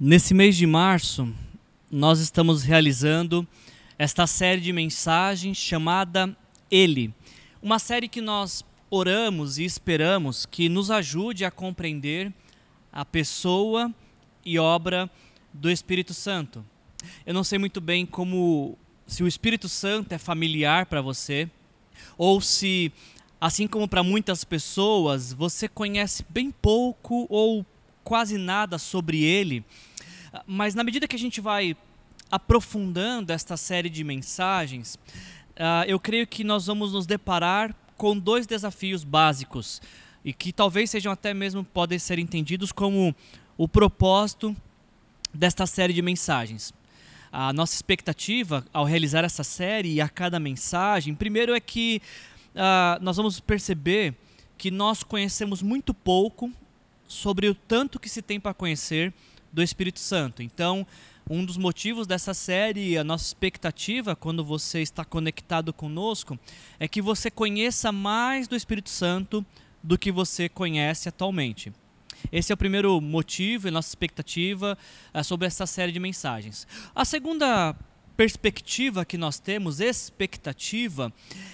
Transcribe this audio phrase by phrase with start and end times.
[0.00, 1.28] Nesse mês de março,
[1.90, 3.44] nós estamos realizando
[3.98, 6.36] esta série de mensagens chamada
[6.70, 7.12] Ele.
[7.60, 12.32] Uma série que nós oramos e esperamos que nos ajude a compreender
[12.92, 13.92] a pessoa
[14.44, 15.10] e obra
[15.52, 16.64] do Espírito Santo.
[17.26, 21.50] Eu não sei muito bem como se o Espírito Santo é familiar para você
[22.16, 22.92] ou se
[23.40, 27.66] assim como para muitas pessoas, você conhece bem pouco ou
[28.04, 29.64] quase nada sobre ele
[30.46, 31.76] mas na medida que a gente vai
[32.30, 34.96] aprofundando esta série de mensagens,
[35.56, 39.80] uh, eu creio que nós vamos nos deparar com dois desafios básicos
[40.24, 43.14] e que talvez sejam até mesmo podem ser entendidos como
[43.56, 44.54] o propósito
[45.32, 46.72] desta série de mensagens.
[47.30, 52.00] A nossa expectativa ao realizar essa série e a cada mensagem, primeiro é que
[52.54, 54.14] uh, nós vamos perceber
[54.56, 56.50] que nós conhecemos muito pouco
[57.06, 59.12] sobre o tanto que se tem para conhecer
[59.52, 60.42] do Espírito Santo.
[60.42, 60.86] Então,
[61.28, 66.38] um dos motivos dessa série, a nossa expectativa quando você está conectado conosco,
[66.80, 69.44] é que você conheça mais do Espírito Santo
[69.82, 71.72] do que você conhece atualmente.
[72.32, 74.76] Esse é o primeiro motivo e nossa expectativa
[75.12, 76.66] é, sobre essa série de mensagens.
[76.94, 77.76] A segunda
[78.16, 81.12] perspectiva que nós temos, expectativa,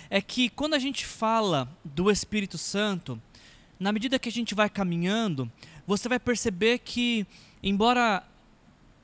[0.09, 3.21] é que quando a gente fala do Espírito Santo,
[3.79, 5.51] na medida que a gente vai caminhando,
[5.87, 7.27] você vai perceber que
[7.65, 8.23] embora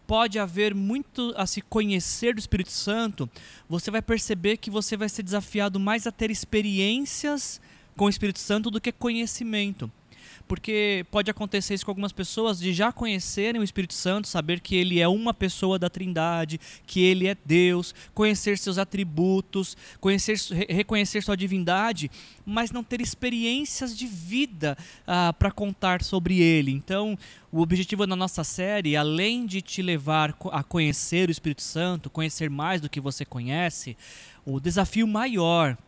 [0.07, 3.31] pode haver muito a se conhecer do Espírito Santo,
[3.69, 7.61] você vai perceber que você vai ser desafiado mais a ter experiências
[7.97, 9.91] com o Espírito Santo do que conhecimento
[10.51, 14.75] porque pode acontecer isso com algumas pessoas de já conhecerem o Espírito Santo, saber que
[14.75, 20.35] ele é uma pessoa da Trindade, que ele é Deus, conhecer seus atributos, conhecer,
[20.69, 22.11] reconhecer sua divindade,
[22.45, 26.73] mas não ter experiências de vida ah, para contar sobre ele.
[26.73, 27.17] Então,
[27.53, 32.51] o objetivo da nossa série, além de te levar a conhecer o Espírito Santo, conhecer
[32.51, 33.97] mais do que você conhece,
[34.45, 35.79] o desafio maior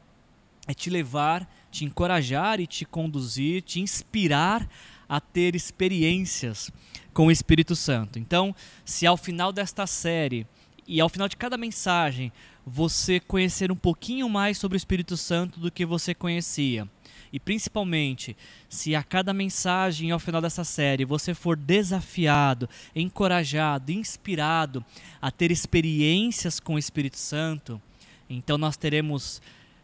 [0.68, 4.68] é te levar te encorajar e te conduzir, te inspirar
[5.08, 6.70] a ter experiências
[7.12, 8.18] com o Espírito Santo.
[8.18, 10.46] Então, se ao final desta série
[10.86, 12.30] e ao final de cada mensagem
[12.64, 16.86] você conhecer um pouquinho mais sobre o Espírito Santo do que você conhecia,
[17.32, 18.36] e principalmente
[18.68, 24.84] se a cada mensagem ao final dessa série você for desafiado, encorajado, inspirado
[25.20, 27.80] a ter experiências com o Espírito Santo,
[28.28, 29.40] então nós teremos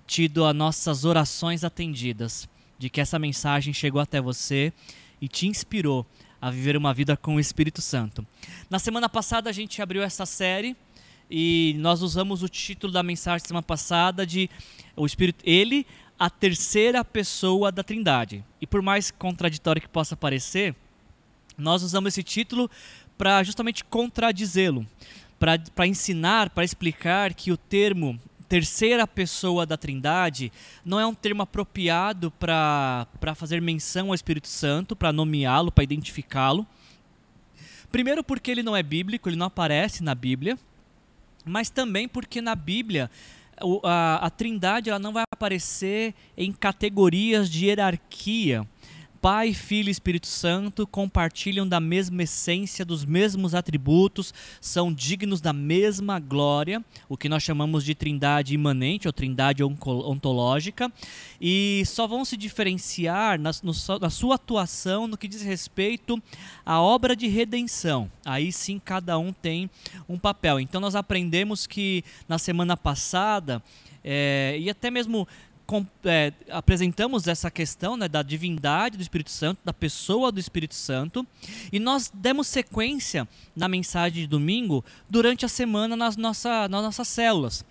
[0.09, 2.49] tido as nossas orações atendidas,
[2.79, 4.73] de que essa mensagem chegou até você
[5.21, 6.07] e te inspirou
[6.41, 8.27] a viver uma vida com o Espírito Santo.
[8.71, 10.75] Na semana passada a gente abriu essa série
[11.31, 14.49] e nós usamos o título da mensagem da semana passada de
[14.97, 15.87] o Espírito ele
[16.19, 18.43] a terceira pessoa da Trindade.
[18.63, 20.75] E por mais contraditório que possa parecer,
[21.57, 22.71] nós usamos esse título
[23.19, 24.87] para justamente contradizê-lo,
[25.39, 28.19] para ensinar, para explicar que o termo
[28.49, 30.51] terceira pessoa da Trindade
[30.85, 36.67] não é um termo apropriado para fazer menção ao Espírito Santo, para nomeá-lo, para identificá-lo.
[37.93, 40.59] Primeiro, porque ele não é bíblico, ele não aparece na Bíblia,
[41.45, 43.11] mas também porque na Bíblia
[43.83, 48.67] a, a Trindade ela não vai aparecer em categorias de hierarquia.
[49.21, 55.53] Pai, Filho e Espírito Santo compartilham da mesma essência, dos mesmos atributos, são dignos da
[55.53, 60.93] mesma glória, o que nós chamamos de trindade imanente ou trindade ontológica,
[61.41, 66.23] e só vão se diferenciar na, no, na sua atuação no que diz respeito
[66.65, 68.09] à obra de redenção.
[68.25, 69.69] Aí sim cada um tem
[70.09, 70.61] um papel.
[70.61, 73.61] Então nós aprendemos que na semana passada,
[74.05, 75.27] é, e até mesmo
[75.69, 80.75] com, é, apresentamos essa questão né, da divindade do Espírito Santo, da pessoa do Espírito
[80.75, 81.27] Santo,
[81.71, 87.06] e nós demos sequência na mensagem de domingo durante a semana nas, nossa, nas nossas
[87.06, 87.67] células.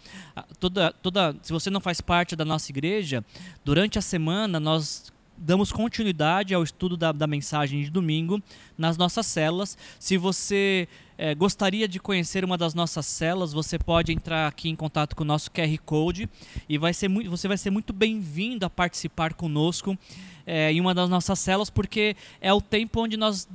[0.60, 3.26] Toda, toda, se você não faz parte da nossa igreja,
[3.66, 8.40] durante a semana nós damos continuidade ao estudo da, da mensagem de domingo
[8.78, 9.76] nas nossas células.
[10.00, 14.76] Se você é, gostaria de conhecer uma das nossas celas, você pode entrar aqui em
[14.76, 16.30] contato com o nosso QR Code
[16.70, 19.98] e vai ser muito, você vai ser muito bem-vindo a participar conosco
[20.46, 23.48] é, em uma das nossas celas, porque é o tempo onde nós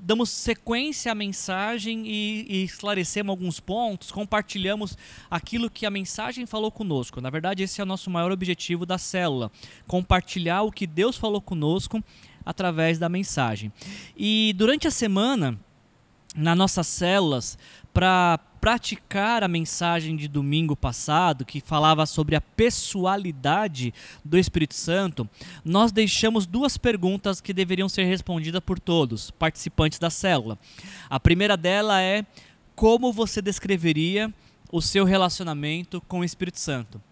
[0.00, 4.96] damos sequência à mensagem e, e esclarecemos alguns pontos, compartilhamos
[5.30, 7.20] aquilo que a mensagem falou conosco.
[7.20, 9.50] Na verdade, esse é o nosso maior objetivo da célula:
[9.86, 12.02] compartilhar o que Deus falou conosco
[12.44, 13.70] através da mensagem.
[14.16, 15.58] E durante a semana
[16.38, 17.58] nas nossas células
[17.92, 23.92] para praticar a mensagem de domingo passado, que falava sobre a pessoalidade
[24.24, 25.28] do Espírito Santo,
[25.64, 30.56] nós deixamos duas perguntas que deveriam ser respondidas por todos, participantes da célula.
[31.10, 32.24] A primeira dela é:
[32.76, 34.32] como você descreveria
[34.70, 37.02] o seu relacionamento com o Espírito Santo?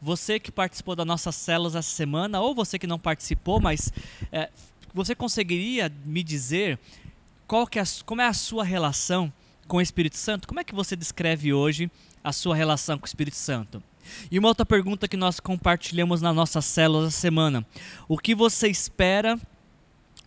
[0.00, 3.92] Você que participou das nossas células essa semana, ou você que não participou, mas
[4.30, 4.50] é,
[4.94, 6.78] você conseguiria me dizer
[7.46, 9.32] qual que é, como é a sua relação
[9.68, 10.48] com o Espírito Santo?
[10.48, 11.90] Como é que você descreve hoje
[12.22, 13.82] a sua relação com o Espírito Santo?
[14.30, 17.66] E uma outra pergunta que nós compartilhamos na nossa célula essa semana:
[18.08, 19.38] o que você espera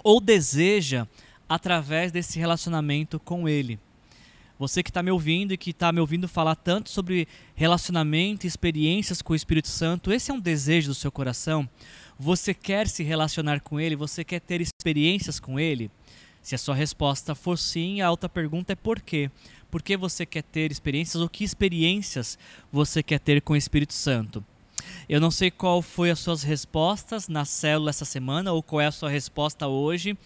[0.04, 1.08] ou deseja
[1.48, 3.80] através desse relacionamento com Ele?
[4.58, 9.22] Você que está me ouvindo e que está me ouvindo falar tanto sobre relacionamento, experiências
[9.22, 11.68] com o Espírito Santo, esse é um desejo do seu coração?
[12.18, 13.96] Você quer se relacionar com Ele?
[13.96, 15.90] Você quer ter experiências com Ele?
[16.42, 19.30] Se a sua resposta for sim, a outra pergunta é por quê?
[19.70, 22.40] Por que você quer ter experiências ou que experiências
[22.72, 24.44] você quer ter com o Espírito Santo?
[25.08, 28.88] Eu não sei qual foi as suas respostas na célula essa semana ou qual é
[28.88, 30.18] a sua resposta hoje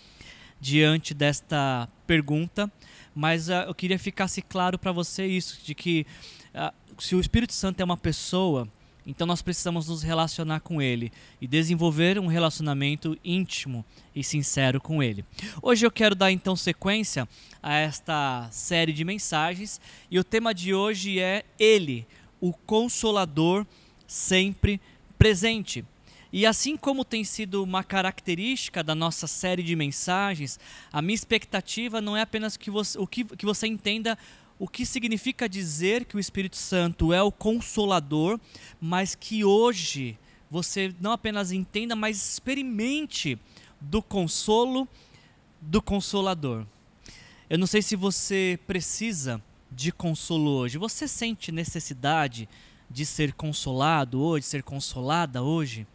[0.60, 2.72] diante desta pergunta,
[3.14, 6.06] mas uh, eu queria ficasse claro para você isso, de que
[6.56, 8.68] uh, se o Espírito Santo é uma pessoa,
[9.06, 11.12] então nós precisamos nos relacionar com Ele
[11.42, 13.84] e desenvolver um relacionamento íntimo
[14.16, 15.26] e sincero com Ele.
[15.62, 17.28] Hoje eu quero dar então sequência
[17.62, 19.80] a esta série de mensagens
[20.10, 22.08] e o tema de hoje é Ele,
[22.40, 23.66] o Consolador
[24.08, 24.80] sempre
[25.18, 25.84] presente.
[26.32, 30.60] E assim como tem sido uma característica da nossa série de mensagens,
[30.92, 34.18] a minha expectativa não é apenas que você, o que, que você entenda
[34.64, 38.40] o que significa dizer que o Espírito Santo é o consolador,
[38.80, 40.18] mas que hoje
[40.50, 43.38] você não apenas entenda, mas experimente
[43.82, 44.88] do consolo
[45.60, 46.66] do consolador.
[47.50, 50.78] Eu não sei se você precisa de consolo hoje.
[50.78, 52.48] Você sente necessidade
[52.90, 55.86] de ser consolado hoje, ser consolada hoje?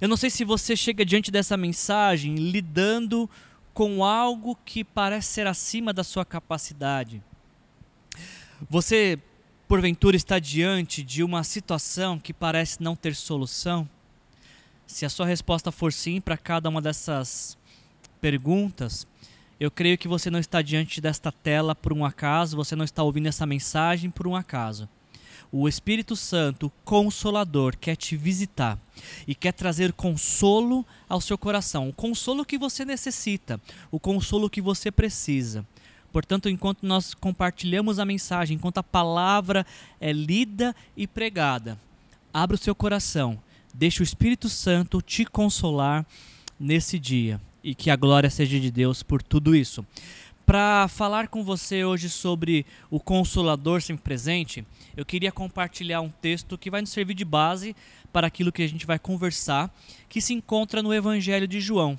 [0.00, 3.28] Eu não sei se você chega diante dessa mensagem lidando
[3.74, 7.20] com algo que parece ser acima da sua capacidade.
[8.68, 9.18] Você,
[9.66, 13.88] porventura, está diante de uma situação que parece não ter solução?
[14.86, 17.56] Se a sua resposta for sim para cada uma dessas
[18.20, 19.06] perguntas,
[19.58, 23.02] eu creio que você não está diante desta tela por um acaso, você não está
[23.02, 24.88] ouvindo essa mensagem por um acaso
[25.52, 28.78] o Espírito Santo, Consolador, quer te visitar
[29.26, 33.60] e quer trazer consolo ao seu coração, o consolo que você necessita,
[33.90, 35.66] o consolo que você precisa.
[36.12, 39.64] Portanto, enquanto nós compartilhamos a mensagem, enquanto a palavra
[40.00, 41.78] é lida e pregada,
[42.32, 43.38] abra o seu coração,
[43.72, 46.04] deixe o Espírito Santo te consolar
[46.58, 49.84] nesse dia e que a glória seja de Deus por tudo isso.
[50.44, 54.64] Para falar com você hoje sobre o Consolador sempre presente,
[54.96, 57.76] eu queria compartilhar um texto que vai nos servir de base
[58.12, 59.72] para aquilo que a gente vai conversar,
[60.08, 61.96] que se encontra no Evangelho de João.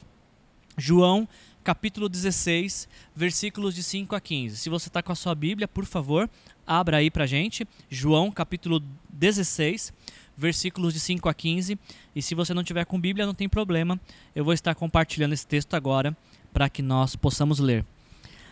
[0.77, 1.27] João,
[1.63, 4.57] capítulo 16, versículos de 5 a 15.
[4.57, 6.29] Se você está com a sua Bíblia, por favor,
[6.65, 7.67] abra aí para gente.
[7.89, 9.93] João, capítulo 16,
[10.37, 11.77] versículos de 5 a 15.
[12.15, 13.99] E se você não tiver com Bíblia, não tem problema.
[14.35, 16.15] Eu vou estar compartilhando esse texto agora
[16.51, 17.85] para que nós possamos ler.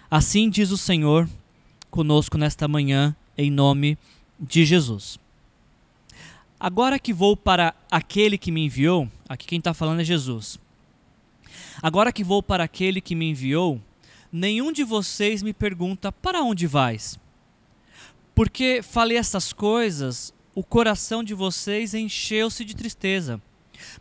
[0.09, 1.27] Assim diz o Senhor
[1.89, 3.97] conosco nesta manhã, em nome
[4.39, 5.19] de Jesus.
[6.59, 10.59] Agora que vou para aquele que me enviou, aqui quem está falando é Jesus.
[11.81, 13.81] Agora que vou para aquele que me enviou,
[14.31, 17.19] nenhum de vocês me pergunta: para onde vais?
[18.35, 23.41] Porque falei essas coisas, o coração de vocês encheu-se de tristeza.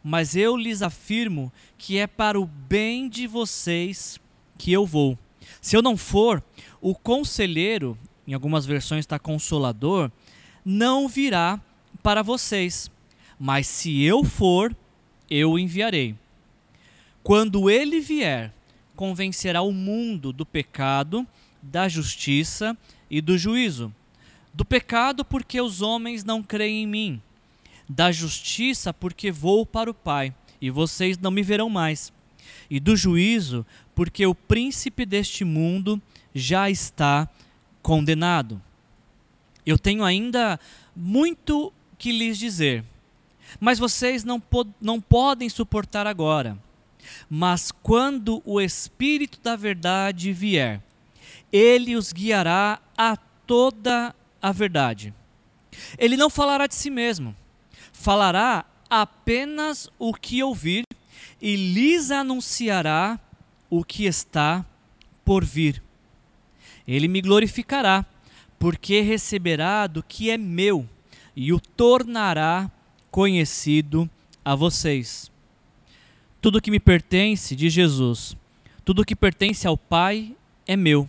[0.03, 4.21] Mas eu lhes afirmo que é para o bem de vocês
[4.57, 5.19] que eu vou.
[5.61, 6.43] Se eu não for,
[6.81, 7.97] o conselheiro,
[8.27, 10.11] em algumas versões está consolador,
[10.65, 11.61] não virá
[12.03, 12.91] para vocês.
[13.39, 14.77] Mas se eu for,
[15.31, 16.17] eu enviarei.
[17.29, 18.55] Quando ele vier,
[18.97, 21.27] convencerá o mundo do pecado,
[21.61, 22.75] da justiça
[23.11, 23.95] e do juízo.
[24.55, 27.23] Do pecado, porque os homens não creem em mim.
[27.87, 32.11] Da justiça, porque vou para o Pai, e vocês não me verão mais.
[32.71, 36.01] E do juízo, porque o príncipe deste mundo
[36.35, 37.29] já está
[37.83, 38.59] condenado.
[39.67, 40.59] Eu tenho ainda
[40.97, 42.83] muito que lhes dizer,
[43.61, 46.57] mas vocês não, po não podem suportar agora.
[47.29, 50.83] Mas quando o Espírito da Verdade vier,
[51.53, 55.15] ele os guiará a toda a verdade.
[55.99, 57.35] Ele não falará de si mesmo,
[57.93, 60.85] falará apenas o que ouvir
[61.41, 63.19] e lhes anunciará
[63.71, 64.65] o que está
[65.25, 65.83] por vir.
[66.87, 68.05] Ele me glorificará,
[68.59, 70.89] porque receberá do que é meu
[71.37, 72.71] e o tornará
[73.11, 74.11] conhecido
[74.45, 75.31] a vocês.
[76.41, 78.37] Tudo que me pertence de Jesus,
[78.85, 80.35] tudo que pertence ao Pai
[80.67, 81.09] é meu.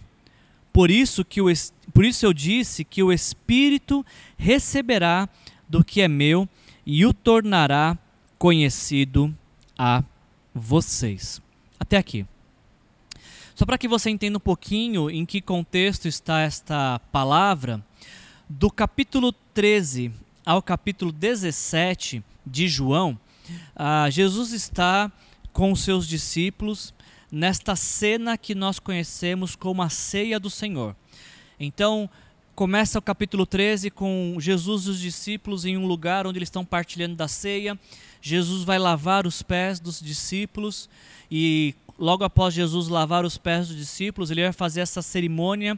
[0.74, 1.48] Por isso que o
[1.94, 4.06] por isso eu disse que o Espírito
[4.38, 5.28] receberá
[5.68, 6.48] do que é meu
[6.86, 7.98] e o tornará
[8.38, 9.36] conhecido
[9.78, 10.04] a
[10.54, 11.42] vocês.
[11.80, 12.26] Até aqui.
[13.56, 17.84] Só para que você entenda um pouquinho em que contexto está esta palavra,
[18.48, 20.12] do capítulo 13
[20.46, 23.20] ao capítulo 17 de João,
[23.76, 25.12] ah, Jesus está
[25.52, 26.94] com os seus discípulos
[27.32, 30.96] nesta cena que nós conhecemos como a ceia do Senhor.
[31.60, 32.10] Então,
[32.56, 36.66] começa o capítulo 13 com Jesus e os discípulos em um lugar onde eles estão
[36.66, 37.80] partilhando da ceia.
[38.22, 40.90] Jesus vai lavar os pés dos discípulos
[41.32, 45.78] e logo após Jesus lavar os pés dos discípulos, ele vai fazer essa cerimônia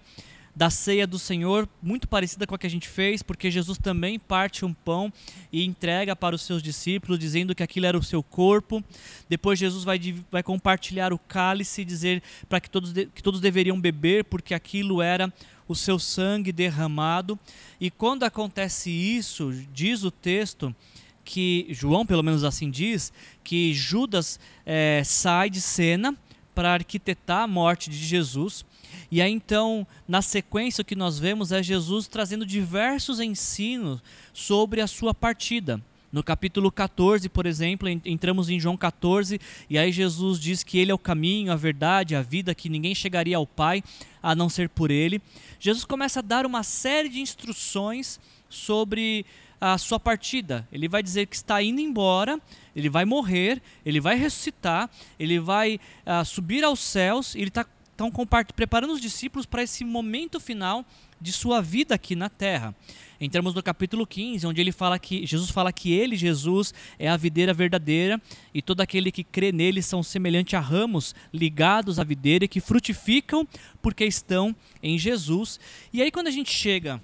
[0.55, 4.19] da ceia do Senhor, muito parecida com a que a gente fez, porque Jesus também
[4.19, 5.11] parte um pão
[5.51, 8.83] e entrega para os seus discípulos, dizendo que aquilo era o seu corpo.
[9.29, 13.79] Depois Jesus vai, vai compartilhar o cálice e dizer para que todos, que todos deveriam
[13.79, 15.31] beber, porque aquilo era
[15.67, 17.39] o seu sangue derramado.
[17.79, 20.75] E quando acontece isso, diz o texto
[21.23, 26.17] que João, pelo menos assim diz, que Judas é, sai de cena
[26.53, 28.65] para arquitetar a morte de Jesus.
[29.09, 34.01] E aí então, na sequência, o que nós vemos é Jesus trazendo diversos ensinos
[34.33, 35.81] sobre a sua partida.
[36.11, 39.39] No capítulo 14, por exemplo, entramos em João 14,
[39.69, 42.93] e aí Jesus diz que ele é o caminho, a verdade, a vida, que ninguém
[42.93, 43.81] chegaria ao Pai
[44.21, 45.21] a não ser por ele.
[45.57, 49.25] Jesus começa a dar uma série de instruções sobre
[49.61, 50.67] a sua partida.
[50.71, 52.41] Ele vai dizer que está indo embora,
[52.75, 54.89] ele vai morrer, ele vai ressuscitar,
[55.19, 58.11] ele vai uh, subir aos céus, ele está então,
[58.55, 60.83] preparando os discípulos para esse momento final
[61.19, 62.73] de sua vida aqui na terra.
[63.19, 67.15] Entramos no capítulo 15, onde ele fala que Jesus fala que ele, Jesus, é a
[67.15, 68.19] videira verdadeira
[68.51, 73.47] e todo aquele que crê nele são semelhante a ramos ligados à videira que frutificam
[73.83, 75.59] porque estão em Jesus.
[75.93, 76.99] E aí quando a gente chega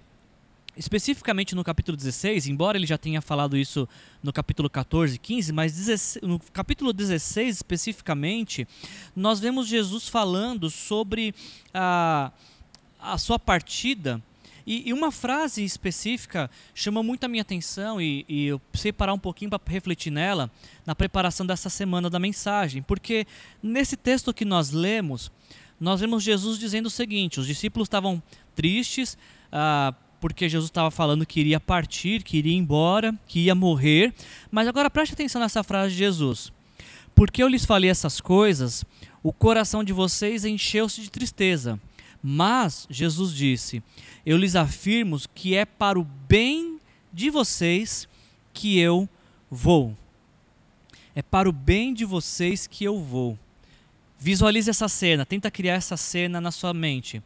[0.78, 3.90] especificamente no capítulo 16, embora ele já tenha falado isso
[4.22, 8.68] no capítulo 14, 15, mas no capítulo 16 especificamente,
[9.16, 11.34] nós vemos Jesus falando sobre
[11.74, 12.32] a,
[13.00, 14.22] a sua partida.
[14.66, 19.14] E, e uma frase específica chama muito a minha atenção e, e eu precisei parar
[19.14, 20.52] um pouquinho para refletir nela
[20.86, 23.26] na preparação dessa semana da mensagem, porque
[23.64, 25.32] nesse texto que nós lemos,
[25.80, 28.22] nós vemos Jesus dizendo o seguinte: os discípulos estavam
[28.56, 29.18] tristes,
[29.52, 29.94] ah,
[30.28, 34.14] porque Jesus estava falando que iria partir, que iria embora, que ia morrer.
[34.52, 36.52] Mas agora preste atenção nessa frase de Jesus.
[37.16, 38.84] Porque eu lhes falei essas coisas,
[39.24, 41.80] o coração de vocês encheu-se de tristeza.
[42.22, 43.82] Mas Jesus disse:
[44.26, 46.78] Eu lhes afirmo que é para o bem
[47.14, 48.06] de vocês
[48.54, 49.08] que eu
[49.50, 49.96] vou.
[51.16, 53.40] É para o bem de vocês que eu vou.
[54.20, 57.24] Visualize essa cena, tenta criar essa cena na sua mente.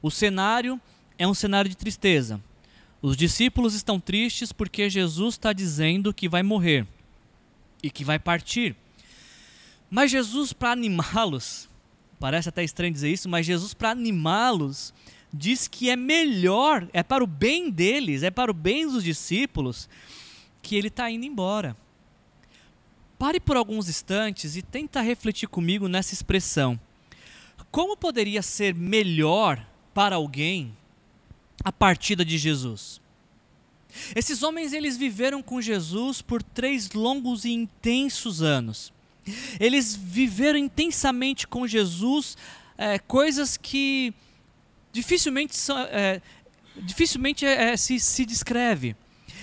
[0.00, 0.80] O cenário
[1.18, 2.40] é um cenário de tristeza.
[3.00, 6.86] Os discípulos estão tristes porque Jesus está dizendo que vai morrer
[7.82, 8.74] e que vai partir.
[9.90, 11.68] Mas Jesus, para animá-los,
[12.18, 14.94] parece até estranho dizer isso, mas Jesus, para animá-los,
[15.32, 19.88] diz que é melhor, é para o bem deles, é para o bem dos discípulos,
[20.62, 21.76] que ele está indo embora.
[23.18, 26.80] Pare por alguns instantes e tenta refletir comigo nessa expressão.
[27.70, 30.74] Como poderia ser melhor para alguém
[31.62, 33.00] a partida de Jesus.
[34.14, 38.92] Esses homens eles viveram com Jesus por três longos e intensos anos.
[39.58, 42.36] Eles viveram intensamente com Jesus
[42.76, 44.12] é, coisas que
[44.92, 46.20] dificilmente, são, é,
[46.76, 48.96] dificilmente é, se, se descreve.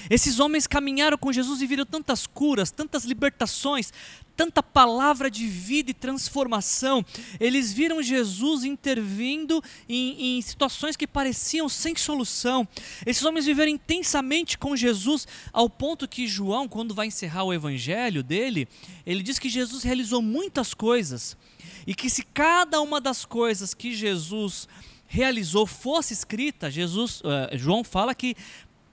[0.09, 3.91] Esses homens caminharam com Jesus e viram tantas curas, tantas libertações,
[4.35, 7.05] tanta palavra de vida e transformação.
[7.39, 12.67] Eles viram Jesus intervindo em, em, situações que pareciam sem solução.
[13.05, 18.23] Esses homens viveram intensamente com Jesus, ao ponto que João, quando vai encerrar o evangelho
[18.23, 18.67] dele,
[19.05, 21.37] ele diz que Jesus realizou muitas coisas.
[21.85, 24.67] E que se cada uma das coisas que Jesus
[25.07, 28.35] realizou fosse escrita, Jesus, uh, João fala que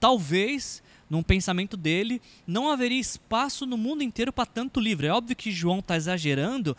[0.00, 5.06] talvez num pensamento dele, não haveria espaço no mundo inteiro para tanto livro.
[5.06, 6.76] É óbvio que João está exagerando,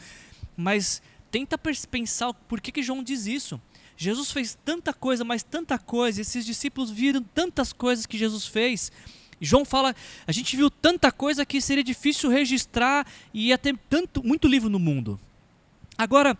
[0.56, 3.60] mas tenta pensar por que, que João diz isso.
[3.98, 8.92] Jesus fez tanta coisa, mas tanta coisa, esses discípulos viram tantas coisas que Jesus fez.
[9.42, 9.96] João fala,
[10.28, 14.70] a gente viu tanta coisa que seria difícil registrar e ia ter tanto, muito livro
[14.70, 15.20] no mundo.
[15.98, 16.38] Agora,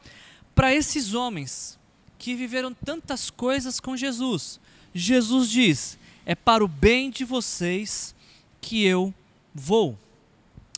[0.56, 1.78] para esses homens
[2.18, 4.60] que viveram tantas coisas com Jesus,
[4.94, 8.16] Jesus diz: é para o bem de vocês
[8.62, 9.14] que eu
[9.54, 9.98] vou.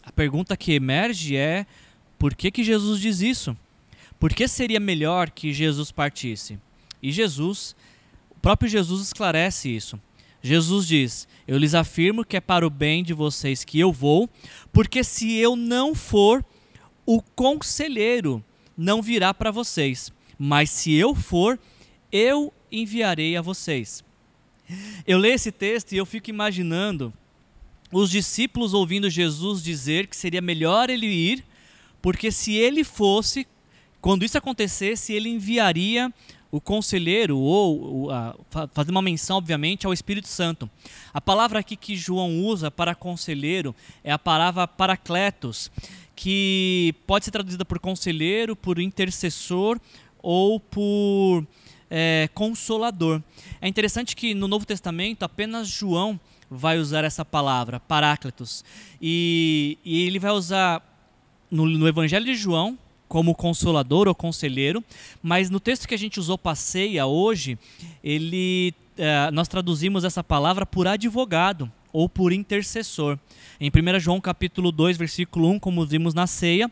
[0.03, 1.65] A pergunta que emerge é:
[2.17, 3.57] por que, que Jesus diz isso?
[4.19, 6.59] Por que seria melhor que Jesus partisse?
[7.01, 7.75] E Jesus,
[8.29, 9.99] o próprio Jesus esclarece isso.
[10.41, 14.29] Jesus diz: Eu lhes afirmo que é para o bem de vocês que eu vou,
[14.71, 16.43] porque se eu não for,
[17.05, 18.43] o conselheiro
[18.77, 21.59] não virá para vocês, mas se eu for,
[22.11, 24.03] eu enviarei a vocês.
[25.05, 27.13] Eu leio esse texto e eu fico imaginando
[27.91, 31.43] os discípulos ouvindo Jesus dizer que seria melhor ele ir,
[32.01, 33.45] porque se ele fosse,
[33.99, 36.11] quando isso acontecesse, ele enviaria
[36.49, 38.09] o conselheiro, ou
[38.73, 40.69] fazer uma menção, obviamente, ao Espírito Santo.
[41.13, 43.73] A palavra aqui que João usa para conselheiro
[44.03, 45.71] é a palavra paracletos,
[46.13, 49.79] que pode ser traduzida por conselheiro, por intercessor
[50.21, 51.47] ou por
[51.91, 53.21] é, consolador.
[53.61, 56.17] É interessante que no Novo Testamento apenas João
[56.49, 58.63] vai usar essa palavra, paráclitos.
[59.01, 60.81] E, e ele vai usar
[61.51, 62.79] no, no, Evangelho de João
[63.09, 64.81] como consolador ou conselheiro,
[65.21, 67.59] mas no texto que a gente usou passeia hoje,
[68.01, 73.19] ele, é, nós traduzimos essa palavra por advogado ou por intercessor.
[73.59, 76.71] Em 1 João capítulo 2, versículo 1, como vimos na ceia,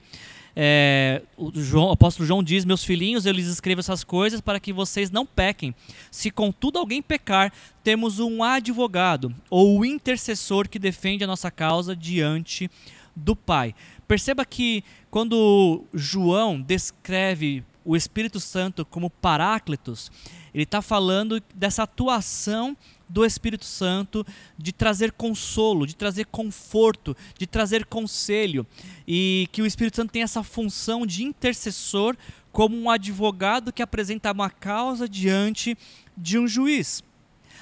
[0.56, 4.60] é, o, João, o, apóstolo João diz: Meus filhinhos, eu lhes escrevo essas coisas para
[4.60, 5.74] que vocês não pequem.
[6.12, 7.52] Se contudo alguém pecar,
[7.84, 12.70] temos um advogado ou intercessor que defende a nossa causa diante
[13.16, 13.76] do Pai.
[14.08, 20.12] Perceba que quando João descreve o Espírito Santo como Paráclitos,
[20.54, 22.76] ele está falando dessa atuação
[23.10, 24.26] do Espírito Santo
[24.58, 28.66] de trazer consolo, de trazer conforto, de trazer conselho.
[29.08, 32.16] E que o Espírito Santo tem essa função de intercessor
[32.52, 35.78] como um advogado que apresenta uma causa diante
[36.16, 37.04] de um juiz.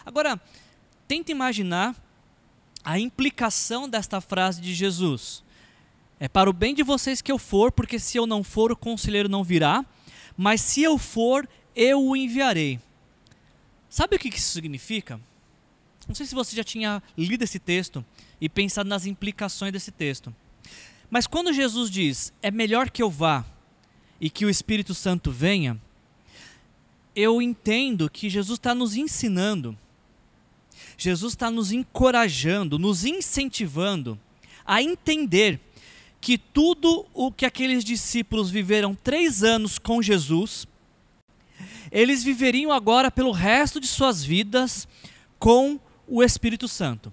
[0.05, 0.39] Agora,
[1.07, 1.95] tenta imaginar
[2.83, 5.43] a implicação desta frase de Jesus.
[6.19, 8.77] É para o bem de vocês que eu for, porque se eu não for, o
[8.77, 9.85] conselheiro não virá,
[10.35, 12.79] mas se eu for, eu o enviarei.
[13.89, 15.19] Sabe o que isso significa?
[16.07, 18.05] Não sei se você já tinha lido esse texto
[18.39, 20.33] e pensado nas implicações desse texto.
[21.09, 23.45] Mas quando Jesus diz, é melhor que eu vá
[24.19, 25.79] e que o Espírito Santo venha,
[27.15, 29.77] eu entendo que Jesus está nos ensinando,
[30.97, 34.19] Jesus está nos encorajando, nos incentivando
[34.65, 35.59] a entender
[36.19, 40.67] que tudo o que aqueles discípulos viveram três anos com Jesus,
[41.91, 44.87] eles viveriam agora pelo resto de suas vidas
[45.39, 47.11] com o Espírito Santo.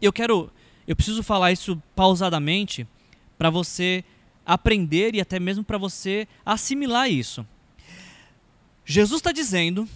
[0.00, 0.50] Eu quero,
[0.86, 2.86] eu preciso falar isso pausadamente
[3.38, 4.04] para você
[4.44, 7.46] aprender e até mesmo para você assimilar isso.
[8.84, 9.88] Jesus está dizendo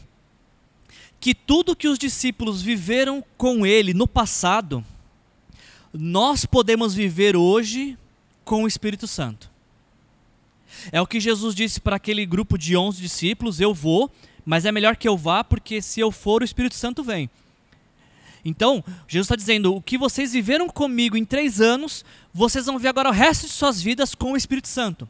[1.21, 4.85] que tudo que os discípulos viveram com ele no passado,
[5.93, 7.99] nós podemos viver hoje
[8.45, 9.51] com o Espírito Santo.
[10.93, 14.11] É o que Jesus disse para aquele grupo de 11 discípulos: Eu vou,
[14.45, 17.29] mas é melhor que eu vá, porque se eu for, o Espírito Santo vem.
[18.45, 22.89] Então, Jesus está dizendo: o que vocês viveram comigo em três anos, vocês vão ver
[22.89, 25.09] agora o resto de suas vidas com o Espírito Santo.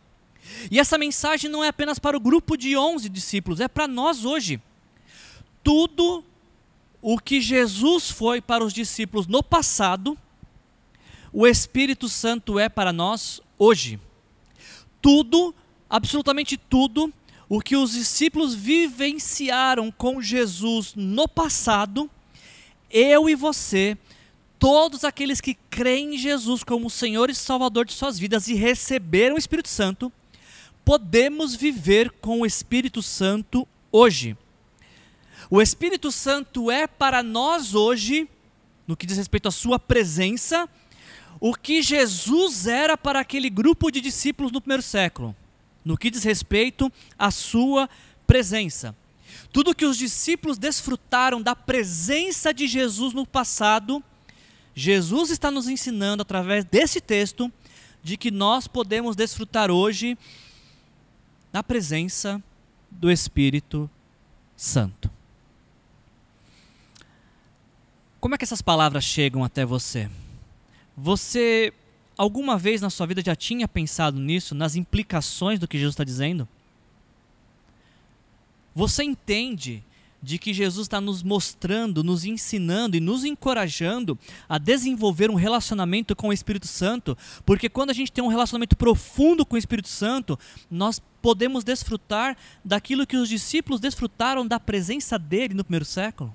[0.71, 4.25] E essa mensagem não é apenas para o grupo de 11 discípulos, é para nós
[4.25, 4.61] hoje.
[5.63, 6.25] Tudo
[7.01, 10.17] o que Jesus foi para os discípulos no passado,
[11.33, 14.01] o Espírito Santo é para nós hoje.
[15.01, 15.55] Tudo,
[15.89, 17.13] absolutamente tudo,
[17.49, 22.11] o que os discípulos vivenciaram com Jesus no passado,
[22.91, 23.97] eu e você,
[24.59, 29.37] todos aqueles que creem em Jesus como Senhor e Salvador de suas vidas e receberam
[29.37, 30.13] o Espírito Santo,
[30.85, 34.37] podemos viver com o Espírito Santo hoje.
[35.51, 38.29] O Espírito Santo é para nós hoje,
[38.87, 40.69] no que diz respeito à sua presença,
[41.41, 45.35] o que Jesus era para aquele grupo de discípulos no primeiro século,
[45.85, 47.89] no que diz respeito à sua
[48.27, 48.95] presença.
[49.53, 54.03] Tudo que os discípulos desfrutaram da presença de Jesus no passado,
[54.75, 57.53] Jesus está nos ensinando através desse texto
[58.03, 60.17] de que nós podemos desfrutar hoje
[61.53, 62.43] da presença
[62.91, 63.91] do Espírito
[64.57, 65.11] Santo.
[68.21, 70.11] Como é que essas palavras chegam até você?
[70.97, 71.73] Você
[72.17, 76.03] alguma vez na sua vida já tinha pensado nisso, nas implicações do que Jesus está
[76.03, 76.49] dizendo?
[78.75, 79.85] Você entende
[80.23, 86.17] de que Jesus está nos mostrando, nos ensinando e nos encorajando a desenvolver um relacionamento
[86.17, 89.89] com o Espírito Santo, porque quando a gente tem um relacionamento profundo com o Espírito
[89.89, 90.39] Santo,
[90.71, 96.35] nós podemos desfrutar daquilo que os discípulos desfrutaram da presença dele no primeiro século.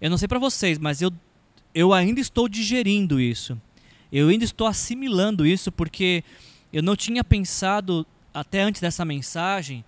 [0.00, 1.12] Eu não sei para vocês, mas eu,
[1.74, 3.58] eu ainda estou digerindo isso.
[4.12, 6.22] Eu ainda estou assimilando isso porque
[6.72, 9.84] eu não tinha pensado até antes dessa mensagem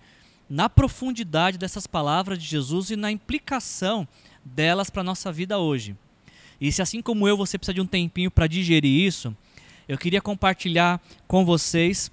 [0.49, 4.07] na profundidade dessas palavras de Jesus e na implicação
[4.43, 5.95] delas para a nossa vida hoje.
[6.59, 9.35] E se assim como eu você precisa de um tempinho para digerir isso,
[9.87, 12.11] eu queria compartilhar com vocês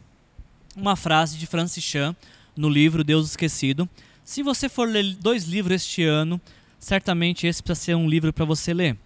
[0.77, 2.17] uma frase de Francis Chan
[2.57, 3.89] no livro Deus Esquecido.
[4.25, 6.41] Se você for ler dois livros este ano,
[6.79, 8.97] certamente esse precisa ser um livro para você ler.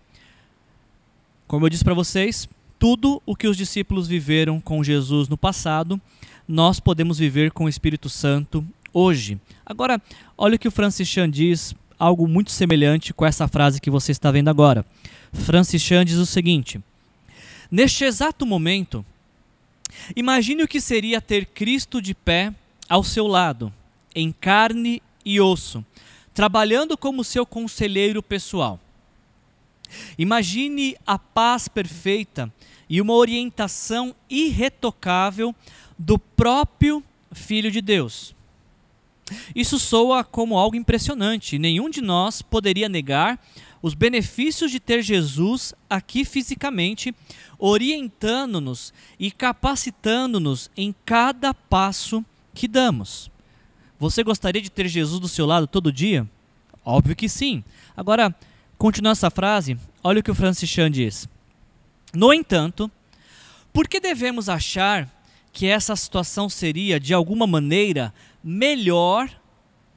[1.46, 6.00] Como eu disse para vocês, tudo o que os discípulos viveram com Jesus no passado,
[6.46, 9.38] nós podemos viver com o Espírito Santo hoje.
[9.64, 10.00] Agora,
[10.38, 14.10] olha o que o Francis Chan diz, algo muito semelhante com essa frase que você
[14.10, 14.86] está vendo agora.
[15.32, 16.80] Francis Chan diz o seguinte:
[17.70, 19.04] Neste exato momento,
[20.14, 22.54] imagine o que seria ter Cristo de pé
[22.88, 23.70] ao seu lado,
[24.14, 25.84] em carne e osso,
[26.32, 28.80] trabalhando como seu conselheiro pessoal.
[30.16, 32.52] Imagine a paz perfeita
[32.88, 35.54] e uma orientação irretocável
[35.98, 38.35] do próprio Filho de Deus.
[39.54, 41.58] Isso soa como algo impressionante.
[41.58, 43.40] Nenhum de nós poderia negar
[43.82, 47.14] os benefícios de ter Jesus aqui fisicamente,
[47.58, 53.30] orientando-nos e capacitando-nos em cada passo que damos.
[53.98, 56.28] Você gostaria de ter Jesus do seu lado todo dia?
[56.84, 57.64] Óbvio que sim.
[57.96, 58.34] Agora,
[58.78, 61.28] continuando essa frase, olha o que o Francis Chan diz.
[62.12, 62.90] No entanto,
[63.72, 65.10] por que devemos achar
[65.52, 68.12] que essa situação seria, de alguma maneira,
[68.48, 69.28] melhor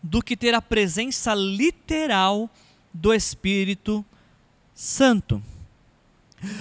[0.01, 2.49] do que ter a presença literal
[2.91, 4.03] do Espírito
[4.73, 5.39] Santo.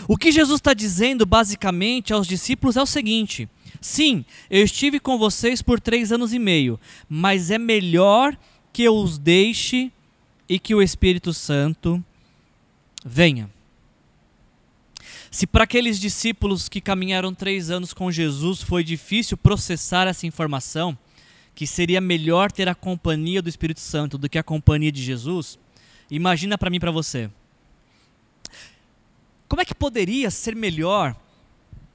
[0.07, 3.48] O que Jesus está dizendo basicamente aos discípulos é o seguinte:
[3.81, 8.37] sim, eu estive com vocês por três anos e meio, mas é melhor
[8.70, 9.90] que eu os deixe
[10.46, 12.05] e que o Espírito Santo
[13.03, 13.48] venha.
[15.31, 20.98] Se para aqueles discípulos que caminharam três anos com Jesus foi difícil processar essa informação,
[21.59, 25.59] que seria melhor ter a companhia do Espírito Santo do que a companhia de Jesus,
[26.09, 27.29] imagina para mim para você.
[29.49, 31.16] Como é que poderia ser melhor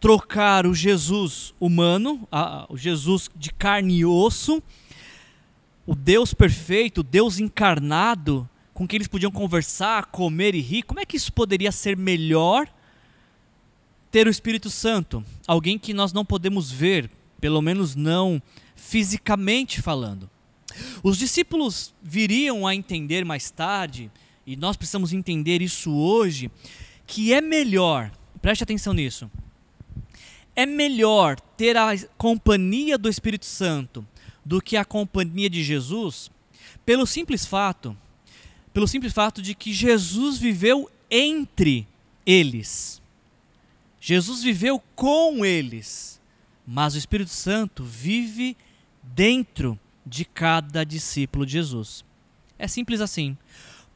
[0.01, 4.61] trocar o Jesus humano, a, o Jesus de carne e osso,
[5.87, 10.83] o Deus perfeito, o Deus encarnado, com quem eles podiam conversar, comer e rir?
[10.83, 12.67] Como é que isso poderia ser melhor
[14.11, 18.41] ter o Espírito Santo, alguém que nós não podemos ver, pelo menos não
[18.89, 20.29] fisicamente falando.
[21.01, 24.11] Os discípulos viriam a entender mais tarde,
[24.45, 26.51] e nós precisamos entender isso hoje,
[27.07, 29.29] que é melhor, preste atenção nisso,
[30.55, 34.05] é melhor ter a companhia do Espírito Santo
[34.45, 36.29] do que a companhia de Jesus,
[36.85, 37.97] pelo simples fato,
[38.73, 41.87] pelo simples fato de que Jesus viveu entre
[42.25, 43.01] eles.
[43.99, 46.19] Jesus viveu com eles,
[46.67, 48.57] mas o Espírito Santo vive
[49.15, 52.03] dentro de cada discípulo de Jesus.
[52.57, 53.37] É simples assim.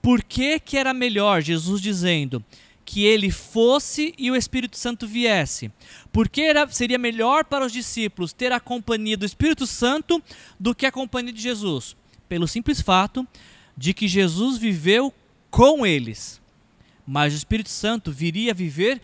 [0.02, 2.44] Por que, que era melhor Jesus dizendo
[2.86, 5.72] que ele fosse e o Espírito Santo viesse?
[6.12, 10.22] Porque era, seria melhor para os discípulos ter a companhia do Espírito Santo
[10.60, 11.96] do que a companhia de Jesus?
[12.30, 13.28] Pelo simples fato
[13.76, 15.14] de que Jesus viveu
[15.50, 16.42] com eles,
[17.06, 19.02] mas o Espírito Santo viria viver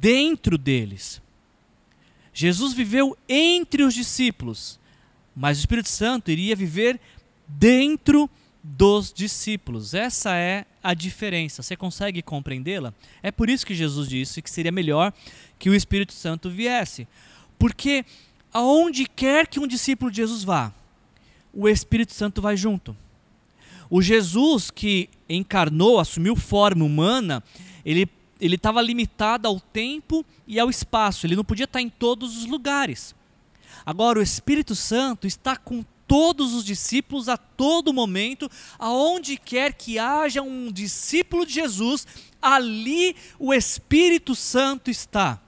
[0.00, 1.20] dentro deles.
[2.32, 4.78] Jesus viveu entre os discípulos,
[5.36, 6.98] mas o Espírito Santo iria viver
[7.46, 8.28] dentro
[8.62, 9.92] dos discípulos.
[9.94, 11.62] Essa é a diferença.
[11.62, 12.92] Você consegue compreendê-la?
[13.22, 15.12] É por isso que Jesus disse que seria melhor
[15.58, 17.06] que o Espírito Santo viesse.
[17.58, 18.04] Porque
[18.52, 20.72] aonde quer que um discípulo de Jesus vá,
[21.52, 22.96] o Espírito Santo vai junto.
[23.88, 27.42] O Jesus que encarnou, assumiu forma humana,
[27.84, 28.08] ele
[28.40, 32.46] ele estava limitado ao tempo e ao espaço, ele não podia estar em todos os
[32.46, 33.14] lugares.
[33.86, 39.96] Agora, o Espírito Santo está com todos os discípulos a todo momento, aonde quer que
[39.98, 42.06] haja um discípulo de Jesus,
[42.42, 45.40] ali o Espírito Santo está.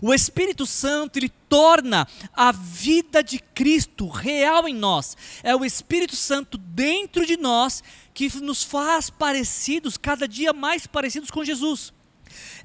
[0.00, 5.16] O Espírito Santo, ele torna a vida de Cristo real em nós.
[5.42, 7.82] É o Espírito Santo dentro de nós
[8.14, 11.92] que nos faz parecidos, cada dia mais parecidos com Jesus.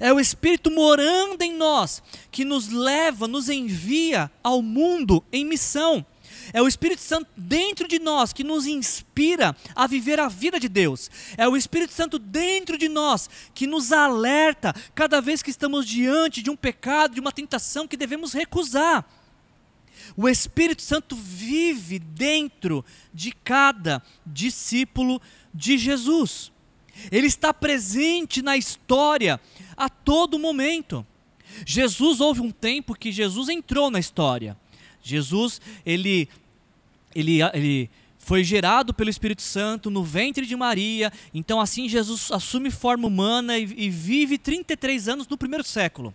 [0.00, 6.04] É o Espírito morando em nós que nos leva, nos envia ao mundo em missão.
[6.52, 10.68] É o Espírito Santo dentro de nós que nos inspira a viver a vida de
[10.68, 11.10] Deus.
[11.36, 16.42] É o Espírito Santo dentro de nós que nos alerta cada vez que estamos diante
[16.42, 19.04] de um pecado, de uma tentação que devemos recusar.
[20.16, 25.20] O Espírito Santo vive dentro de cada discípulo
[25.52, 26.50] de Jesus.
[27.10, 29.40] Ele está presente na história
[29.76, 31.06] a todo momento.
[31.64, 34.56] Jesus houve um tempo que Jesus entrou na história.
[35.02, 36.28] Jesus, ele
[37.14, 41.12] ele ele foi gerado pelo Espírito Santo no ventre de Maria.
[41.32, 46.14] Então assim Jesus assume forma humana e, e vive 33 anos no primeiro século.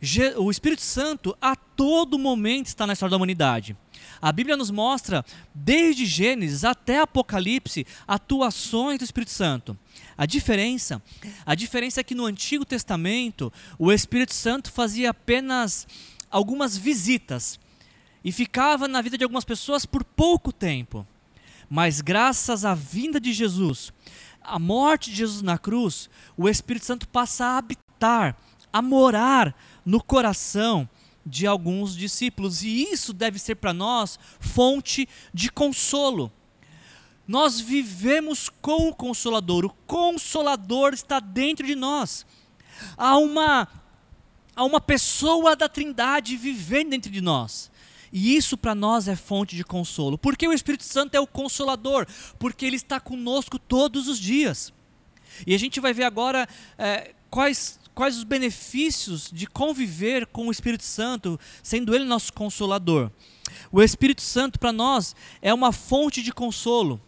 [0.00, 3.76] Je, o Espírito Santo a todo momento está na história da humanidade.
[4.22, 9.76] A Bíblia nos mostra, desde Gênesis até Apocalipse, atuações do Espírito Santo.
[10.16, 11.02] A diferença,
[11.44, 15.88] a diferença é que no Antigo Testamento, o Espírito Santo fazia apenas
[16.30, 17.58] algumas visitas
[18.24, 21.04] e ficava na vida de algumas pessoas por pouco tempo.
[21.68, 23.92] Mas graças à vinda de Jesus,
[24.40, 28.36] a morte de Jesus na cruz, o Espírito Santo passa a habitar,
[28.72, 29.52] a morar
[29.84, 30.88] no coração
[31.24, 36.32] de alguns discípulos, e isso deve ser para nós fonte de consolo.
[37.26, 42.26] Nós vivemos com o Consolador, o Consolador está dentro de nós.
[42.96, 43.68] Há uma,
[44.56, 47.70] há uma pessoa da Trindade vivendo dentro de nós.
[48.12, 50.18] E isso para nós é fonte de consolo.
[50.18, 52.06] Porque o Espírito Santo é o consolador?
[52.38, 54.72] Porque ele está conosco todos os dias.
[55.46, 60.50] E a gente vai ver agora é, quais quais os benefícios de conviver com o
[60.50, 63.10] Espírito Santo, sendo Ele nosso consolador.
[63.70, 67.00] O Espírito Santo para nós é uma fonte de consolo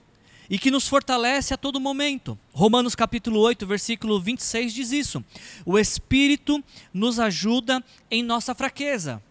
[0.49, 2.39] e que nos fortalece a todo momento.
[2.53, 5.25] Romanos capítulo 8, versículo 26 diz isso.
[5.65, 9.23] O Espírito nos ajuda em nossa fraqueza,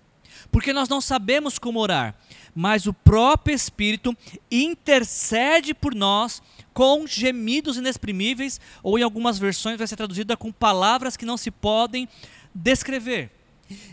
[0.51, 2.15] porque nós não sabemos como orar,
[2.55, 4.15] mas o próprio Espírito
[4.51, 6.41] intercede por nós
[6.73, 11.51] com gemidos inexprimíveis, ou em algumas versões vai ser traduzida com palavras que não se
[11.51, 12.07] podem
[12.53, 13.31] descrever.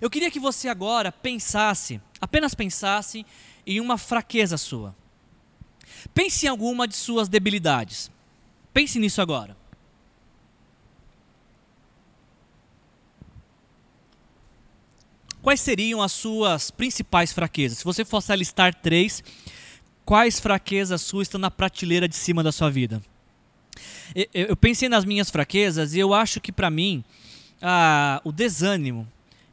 [0.00, 3.24] Eu queria que você agora pensasse, apenas pensasse
[3.66, 4.94] em uma fraqueza sua.
[6.14, 8.10] Pense em alguma de suas debilidades.
[8.72, 9.56] Pense nisso agora.
[15.42, 17.78] Quais seriam as suas principais fraquezas?
[17.78, 19.22] Se você fosse listar três,
[20.10, 23.00] quais fraquezas suas estão na prateleira de cima da sua vida?
[24.34, 27.04] Eu pensei nas minhas fraquezas e eu acho que para mim
[27.62, 29.06] a, o desânimo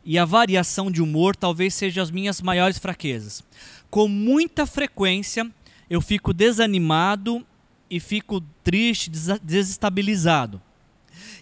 [0.03, 3.43] e a variação de humor talvez sejam as minhas maiores fraquezas.
[3.91, 5.47] Com muita frequência
[5.87, 7.45] eu fico desanimado
[7.87, 9.11] e fico triste,
[9.43, 10.59] desestabilizado.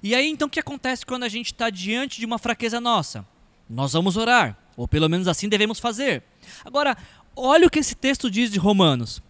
[0.04, 3.25] E aí então o que acontece quando a gente está diante de uma fraqueza nossa?
[3.69, 6.21] Nós vamos orar, ou pelo menos assim devemos fazer.
[6.65, 6.97] Agora,
[7.36, 9.21] olha o que esse texto diz de Romanos.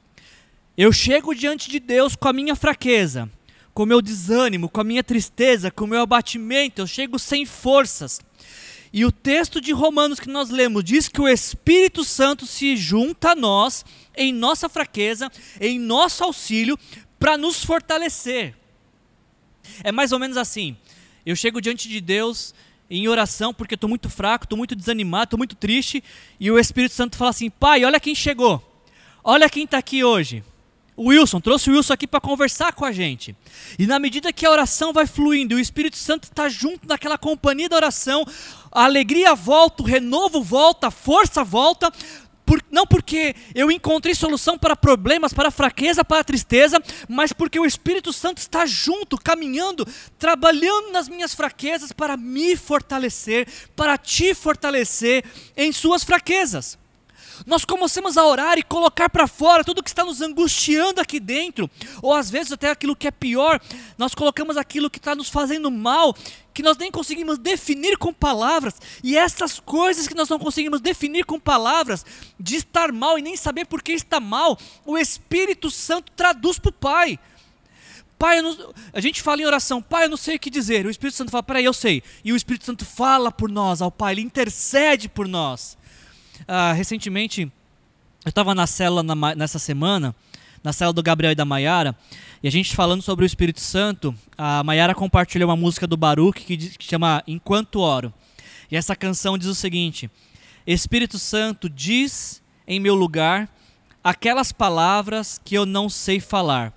[0.77, 3.29] Eu chego diante de Deus com a minha fraqueza,
[3.73, 7.45] com o meu desânimo, com a minha tristeza, com o meu abatimento, eu chego sem
[7.45, 8.19] forças.
[8.91, 13.31] E o texto de Romanos que nós lemos diz que o Espírito Santo se junta
[13.31, 13.83] a nós
[14.15, 16.79] em nossa fraqueza, em nosso auxílio,
[17.19, 18.55] para nos fortalecer.
[19.83, 20.77] É mais ou menos assim.
[21.25, 22.53] Eu chego diante de Deus
[22.89, 26.03] em oração porque estou muito fraco, estou muito desanimado, estou muito triste,
[26.39, 28.61] e o Espírito Santo fala assim: Pai, olha quem chegou,
[29.23, 30.43] olha quem está aqui hoje.
[30.97, 33.35] O Wilson, trouxe o Wilson aqui para conversar com a gente.
[33.77, 37.67] E na medida que a oração vai fluindo o Espírito Santo está junto naquela companhia
[37.67, 38.25] da oração,
[38.71, 41.91] a alegria volta, o renovo volta, a força volta,
[42.45, 47.65] por, não porque eu encontrei solução para problemas, para fraqueza, para tristeza, mas porque o
[47.65, 49.87] Espírito Santo está junto, caminhando,
[50.19, 55.23] trabalhando nas minhas fraquezas para me fortalecer, para te fortalecer
[55.57, 56.77] em suas fraquezas
[57.45, 61.69] nós começamos a orar e colocar para fora tudo que está nos angustiando aqui dentro,
[62.01, 63.59] ou às vezes até aquilo que é pior,
[63.97, 66.15] nós colocamos aquilo que está nos fazendo mal,
[66.53, 71.25] que nós nem conseguimos definir com palavras, e essas coisas que nós não conseguimos definir
[71.25, 72.05] com palavras,
[72.39, 76.69] de estar mal e nem saber por que está mal, o Espírito Santo traduz para
[76.69, 77.19] o Pai.
[78.17, 78.73] Pai, não...
[78.93, 80.85] a gente fala em oração, Pai, eu não sei o que dizer.
[80.85, 82.01] O Espírito Santo fala, peraí, eu sei.
[82.23, 85.77] E o Espírito Santo fala por nós ao Pai, ele intercede por nós.
[86.47, 87.41] Ah, recentemente,
[88.23, 90.15] eu estava na célula na, nessa semana,
[90.63, 91.95] na célula do Gabriel e da Maiara,
[92.41, 96.43] e a gente falando sobre o Espírito Santo, a Maiara compartilhou uma música do Baruch
[96.43, 98.13] que, diz, que chama Enquanto Oro.
[98.71, 100.09] E essa canção diz o seguinte:
[100.65, 103.49] Espírito Santo diz em meu lugar
[104.03, 106.73] aquelas palavras que eu não sei falar.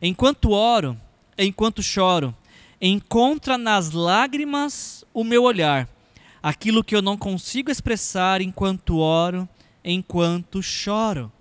[0.00, 0.96] Enquanto oro,
[1.38, 2.34] enquanto choro,
[2.80, 5.88] encontra nas lágrimas o meu olhar
[6.46, 9.48] aquilo que eu não consigo expressar enquanto oro,
[9.84, 11.32] enquanto choro.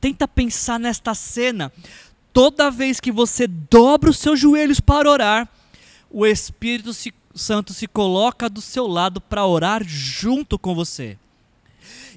[0.00, 1.70] Tenta pensar nesta cena.
[2.32, 5.46] Toda vez que você dobra os seus joelhos para orar,
[6.10, 6.90] o Espírito
[7.34, 11.18] Santo se coloca do seu lado para orar junto com você.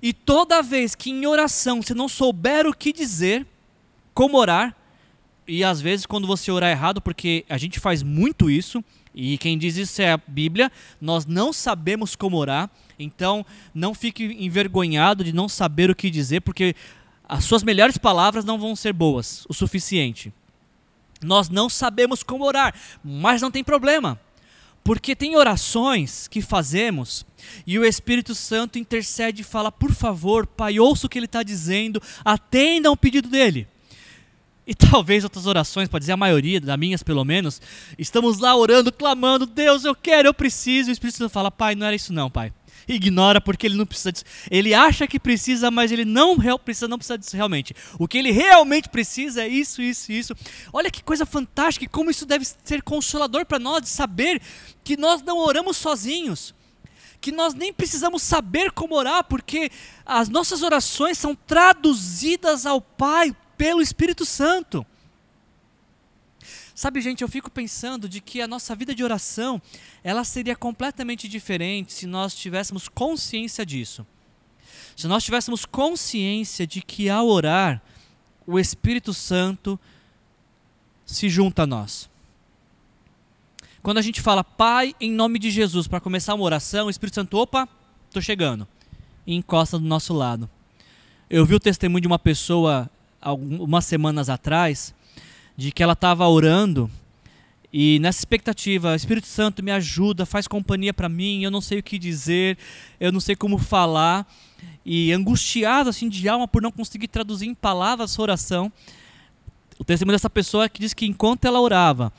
[0.01, 3.45] E toda vez que em oração você não souber o que dizer,
[4.13, 4.73] como orar,
[5.45, 8.81] e às vezes quando você orar errado, porque a gente faz muito isso,
[9.13, 14.23] e quem diz isso é a Bíblia, nós não sabemos como orar, então não fique
[14.39, 16.75] envergonhado de não saber o que dizer, porque
[17.27, 20.33] as suas melhores palavras não vão ser boas o suficiente.
[21.23, 24.19] Nós não sabemos como orar, mas não tem problema.
[24.83, 27.25] Porque tem orações que fazemos
[27.65, 31.41] e o Espírito Santo intercede e fala: por favor, Pai, ouça o que ele está
[31.41, 33.67] dizendo, atenda ao pedido dele.
[34.65, 37.61] E talvez outras orações, pode dizer a maioria, das minhas pelo menos,
[37.97, 40.89] estamos lá orando, clamando: Deus, eu quero, eu preciso.
[40.89, 42.53] E o Espírito Santo fala: Pai, não era isso não, Pai.
[42.87, 44.25] Ignora porque ele não precisa disso.
[44.49, 47.75] Ele acha que precisa, mas ele não precisa, não precisa disso realmente.
[47.97, 50.35] O que ele realmente precisa é isso, isso, isso.
[50.71, 54.41] Olha que coisa fantástica e como isso deve ser consolador para nós de saber
[54.83, 56.53] que nós não oramos sozinhos,
[57.21, 59.71] que nós nem precisamos saber como orar, porque
[60.05, 64.85] as nossas orações são traduzidas ao Pai pelo Espírito Santo.
[66.75, 69.61] Sabe, gente, eu fico pensando de que a nossa vida de oração,
[70.03, 74.05] ela seria completamente diferente se nós tivéssemos consciência disso.
[74.95, 77.81] Se nós tivéssemos consciência de que ao orar,
[78.45, 79.79] o Espírito Santo
[81.05, 82.09] se junta a nós.
[83.81, 87.15] Quando a gente fala Pai em nome de Jesus para começar uma oração, o Espírito
[87.15, 87.67] Santo, opa,
[88.07, 88.67] estou chegando,
[89.27, 90.49] e encosta do nosso lado.
[91.29, 92.89] Eu vi o testemunho de uma pessoa
[93.23, 94.93] algumas semanas atrás,
[95.55, 96.89] de que ela estava orando
[97.75, 101.83] e nessa expectativa, Espírito Santo me ajuda, faz companhia para mim, eu não sei o
[101.83, 102.55] que dizer,
[102.99, 104.31] eu não sei como falar,
[104.85, 108.71] e angustiado assim de alma por não conseguir traduzir em palavras essa oração.
[109.79, 112.13] O testemunho dessa pessoa é que diz que enquanto ela orava,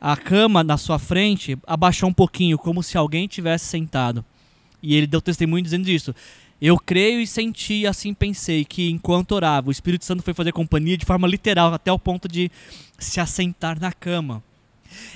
[0.00, 4.24] a cama na sua frente abaixou um pouquinho, como se alguém tivesse sentado.
[4.82, 6.12] E ele deu testemunho dizendo isso.
[6.60, 10.96] Eu creio e senti, assim pensei, que enquanto orava, o Espírito Santo foi fazer companhia
[10.96, 12.50] de forma literal, até o ponto de
[12.98, 14.42] se assentar na cama.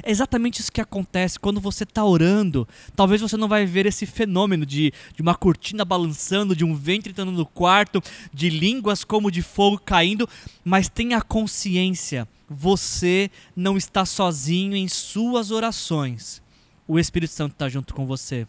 [0.02, 2.68] É exatamente isso que acontece quando você está orando.
[2.94, 7.09] Talvez você não vai ver esse fenômeno de, de uma cortina balançando, de um vento
[7.09, 8.02] entrando no quarto,
[8.33, 10.28] de línguas como de fogo caindo,
[10.64, 16.42] mas tenha consciência você não está sozinho em suas orações.
[16.87, 18.46] O Espírito Santo está junto com você.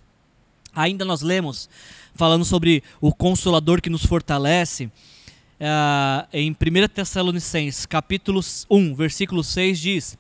[0.75, 1.69] Ainda nós lemos,
[2.15, 6.55] falando sobre o Consolador que nos fortalece, uh, em 1
[6.93, 10.17] Tessalonicenses, capítulo 1, versículo 6, diz: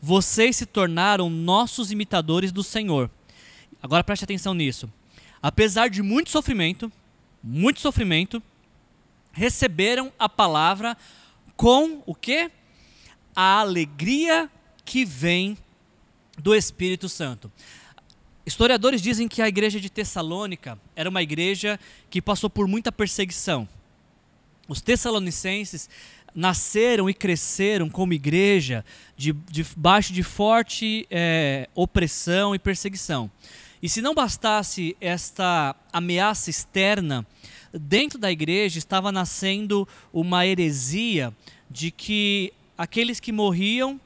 [0.00, 3.10] Vocês se tornaram nossos imitadores do Senhor.
[3.82, 4.88] Agora preste atenção nisso.
[5.42, 6.90] Apesar de muito sofrimento,
[7.42, 8.42] muito sofrimento,
[9.32, 10.96] receberam a palavra
[11.56, 12.50] com o que?
[13.36, 14.50] a alegria
[14.82, 15.58] que vem
[16.38, 17.52] do Espírito Santo.
[18.46, 23.68] Historiadores dizem que a igreja de Tessalônica era uma igreja que passou por muita perseguição.
[24.68, 25.90] Os tessalonicenses
[26.32, 28.84] nasceram e cresceram como igreja
[29.16, 33.28] debaixo de, de forte é, opressão e perseguição.
[33.82, 37.26] E se não bastasse esta ameaça externa,
[37.72, 41.34] dentro da igreja estava nascendo uma heresia
[41.68, 44.00] de que aqueles que morriam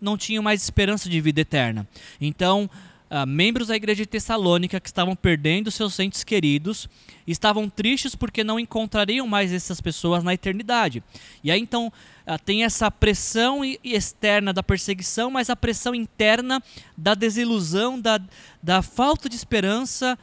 [0.00, 1.88] não tinham mais esperança de vida eterna.
[2.20, 2.68] Então,
[3.14, 6.88] uh, membros da igreja de Tessalônica que estavam perdendo seus entes queridos
[7.26, 11.02] estavam tristes porque não encontrariam mais essas pessoas na eternidade.
[11.42, 11.92] E aí então
[12.26, 16.60] uh, tem essa pressão externa da perseguição, mas a pressão interna
[16.96, 18.20] da desilusão, da,
[18.60, 20.18] da falta de esperança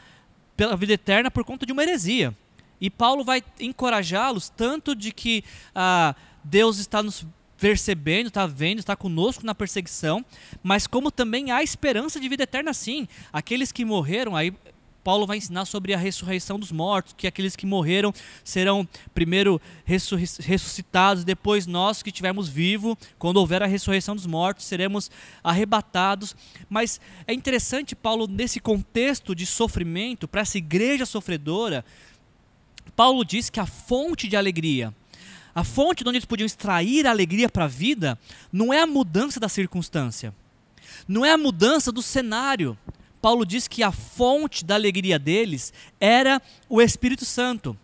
[0.58, 2.36] pela vida eterna por conta de uma heresia.
[2.80, 5.44] E Paulo vai encorajá-los tanto de que
[5.76, 7.26] uh, Deus está nos
[7.62, 10.26] percebendo, está vendo, está conosco na perseguição,
[10.64, 13.08] mas como também há esperança de vida eterna sim.
[13.32, 14.52] Aqueles que morreram, aí
[15.04, 18.12] Paulo vai ensinar sobre a ressurreição dos mortos, que aqueles que morreram
[18.44, 25.12] serão primeiro ressuscitados, depois nós que estivermos vivos, quando houver a ressurreição dos mortos, seremos
[25.44, 26.36] arrebatados.
[26.68, 31.86] Mas é interessante, Paulo, nesse contexto de sofrimento, para essa igreja sofredora,
[32.96, 34.92] Paulo diz que a fonte de alegria,
[35.54, 38.18] a fonte de onde eles podiam extrair a alegria para a vida
[38.52, 40.34] não é a mudança da circunstância,
[41.08, 42.78] não é a mudança do cenário.
[43.22, 47.78] Paulo diz que a fonte da alegria deles era o Espírito Santo.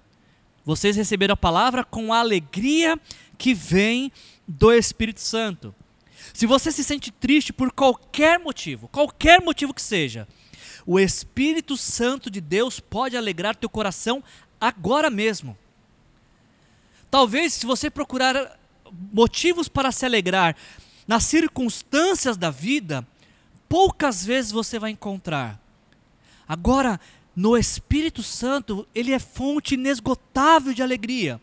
[0.66, 3.00] Vocês receberam a palavra com a alegria
[3.38, 4.12] que vem
[4.48, 5.74] do Espírito Santo.
[6.34, 10.28] Se você se sente triste por qualquer motivo, qualquer motivo que seja,
[10.86, 14.24] o Espírito Santo de Deus pode alegrar teu coração
[14.60, 15.58] agora mesmo.
[17.10, 18.58] Talvez, se você procurar
[19.12, 20.56] motivos para se alegrar
[21.08, 23.08] nas circunstâncias da vida,
[23.70, 25.60] poucas vezes você vai encontrar.
[26.48, 27.00] Agora,
[27.36, 31.40] no Espírito Santo, ele é fonte inesgotável de alegria.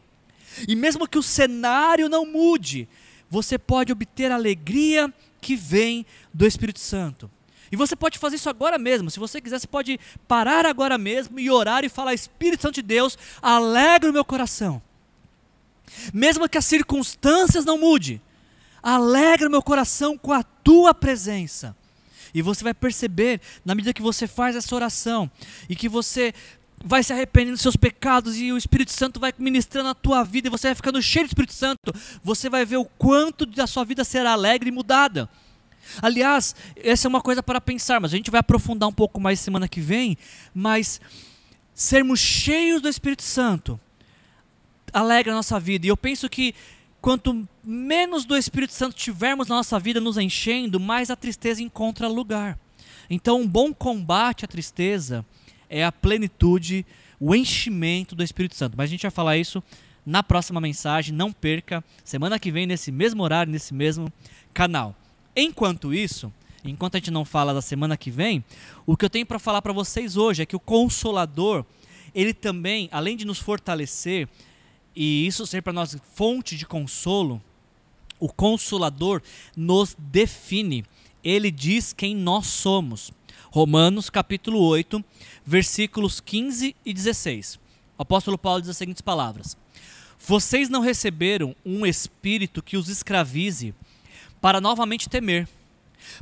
[0.69, 2.89] E mesmo que o cenário não mude,
[3.31, 7.31] você pode obter a alegria que vem do Espírito Santo.
[7.71, 9.11] E você pode fazer isso agora mesmo.
[9.11, 9.99] Se você quiser, você pode
[10.29, 14.81] parar agora mesmo e orar e falar: Espírito Santo de Deus, alegra o meu coração.
[16.13, 18.21] Mesmo que as circunstâncias não mudem,
[18.83, 21.77] alegra meu coração com a tua presença.
[22.35, 25.31] E você vai perceber, na medida que você faz essa oração,
[25.69, 26.35] e que você
[26.85, 30.49] vai se arrependendo dos seus pecados, e o Espírito Santo vai ministrando a tua vida,
[30.49, 33.85] e você vai ficando cheio do Espírito Santo, você vai ver o quanto da sua
[33.85, 35.31] vida será alegre e mudada.
[36.03, 39.39] Aliás, essa é uma coisa para pensar, mas a gente vai aprofundar um pouco mais
[39.39, 40.19] semana que vem,
[40.53, 41.01] mas
[41.75, 43.81] sermos cheios do Espírito Santo
[44.95, 45.87] alegra a nossa vida.
[45.87, 46.55] E eu penso que
[47.03, 52.09] quanto menos do Espírito Santo tivermos na nossa vida nos enchendo, mais a tristeza encontra
[52.09, 52.59] lugar.
[53.11, 55.27] Então, um bom combate à tristeza
[55.69, 56.87] é a plenitude,
[57.21, 58.77] o enchimento do Espírito Santo.
[58.77, 59.63] Mas a gente vai falar isso
[60.07, 64.13] na próxima mensagem, não perca, semana que vem, nesse mesmo horário, nesse mesmo
[64.53, 64.95] canal.
[65.35, 66.33] Enquanto isso,
[66.65, 68.45] enquanto a gente não fala da semana que vem,
[68.87, 71.65] o que eu tenho para falar para vocês hoje é que o Consolador,
[72.15, 74.29] ele também, além de nos fortalecer,
[74.95, 77.43] e isso ser para nós fonte de consolo,
[78.21, 79.21] o Consolador
[79.57, 80.85] nos define.
[81.23, 83.13] Ele diz quem nós somos.
[83.51, 85.05] Romanos capítulo 8,
[85.45, 87.57] versículos 15 e 16.
[87.99, 89.57] O apóstolo Paulo diz as seguintes palavras:
[90.19, 93.75] Vocês não receberam um espírito que os escravize
[94.41, 95.49] para novamente temer,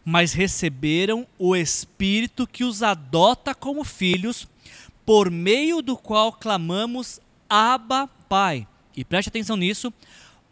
[0.05, 4.49] mas receberam o espírito que os adota como filhos,
[5.05, 7.21] por meio do qual clamamos
[7.55, 8.67] Abba, Pai.
[8.97, 9.93] E preste atenção nisso,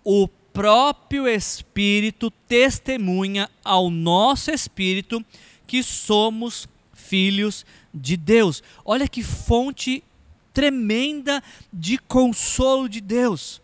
[0.05, 5.25] o próprio Espírito testemunha ao nosso espírito
[5.67, 8.63] que somos filhos de Deus.
[8.85, 10.05] Olha que fonte
[10.53, 11.43] tremenda
[11.73, 13.63] de consolo de Deus.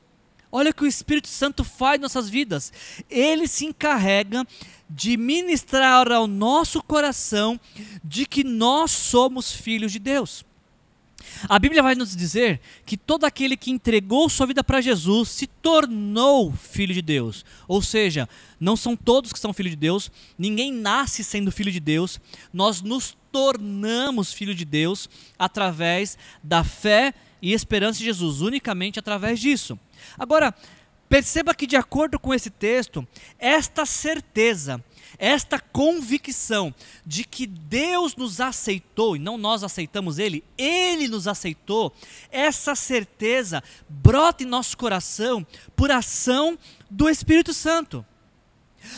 [0.51, 2.73] Olha o que o Espírito Santo faz em nossas vidas.
[3.11, 4.47] Ele se encarrega
[4.89, 7.61] de ministrar ao nosso coração
[8.03, 10.43] de que nós somos filhos de Deus.
[11.49, 15.47] A Bíblia vai nos dizer que todo aquele que entregou sua vida para Jesus se
[15.47, 17.45] tornou filho de Deus.
[17.69, 21.81] Ou seja, não são todos que são filhos de Deus, ninguém nasce sendo filho de
[21.81, 22.21] Deus,
[22.53, 25.09] nós nos tornamos filho de Deus
[25.39, 27.13] através da fé
[27.43, 29.79] e esperança de Jesus, unicamente através disso.
[30.19, 30.55] Agora,
[31.09, 33.07] perceba que, de acordo com esse texto,
[33.39, 34.83] esta certeza
[35.19, 41.93] esta convicção de que Deus nos aceitou e não nós aceitamos Ele, Ele nos aceitou,
[42.31, 46.59] essa certeza brota em nosso coração por ação
[46.91, 48.05] do Espírito Santo.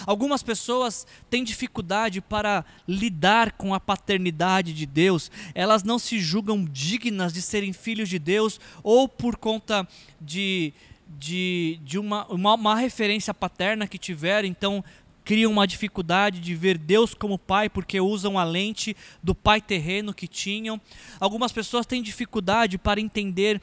[0.06, 6.64] Algumas pessoas têm dificuldade para lidar com a paternidade de Deus, elas não se julgam
[6.64, 9.86] dignas de serem filhos de Deus, ou por conta
[10.20, 10.72] de,
[11.08, 14.84] de, de uma, uma, uma referência paterna que tiveram, então
[15.28, 20.14] criam uma dificuldade de ver Deus como pai porque usam a lente do pai terreno
[20.14, 20.80] que tinham.
[21.20, 23.60] Algumas pessoas têm dificuldade para entender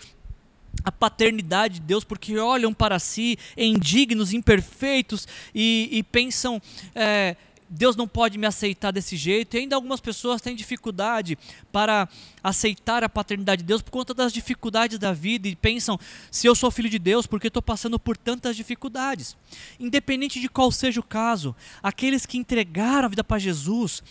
[0.84, 6.62] a paternidade de Deus porque olham para si indignos, imperfeitos e, e pensam.
[6.94, 7.36] É,
[7.70, 11.38] Deus não pode me aceitar desse jeito, e ainda algumas pessoas têm dificuldade
[11.72, 12.08] para
[12.44, 16.00] aceitar a paternidade de Deus por conta das dificuldades da vida e pensam:
[16.30, 19.36] se eu sou filho de Deus, porque estou passando por tantas dificuldades?
[19.80, 24.04] Independente de qual seja o caso, aqueles que entregaram a vida para Jesus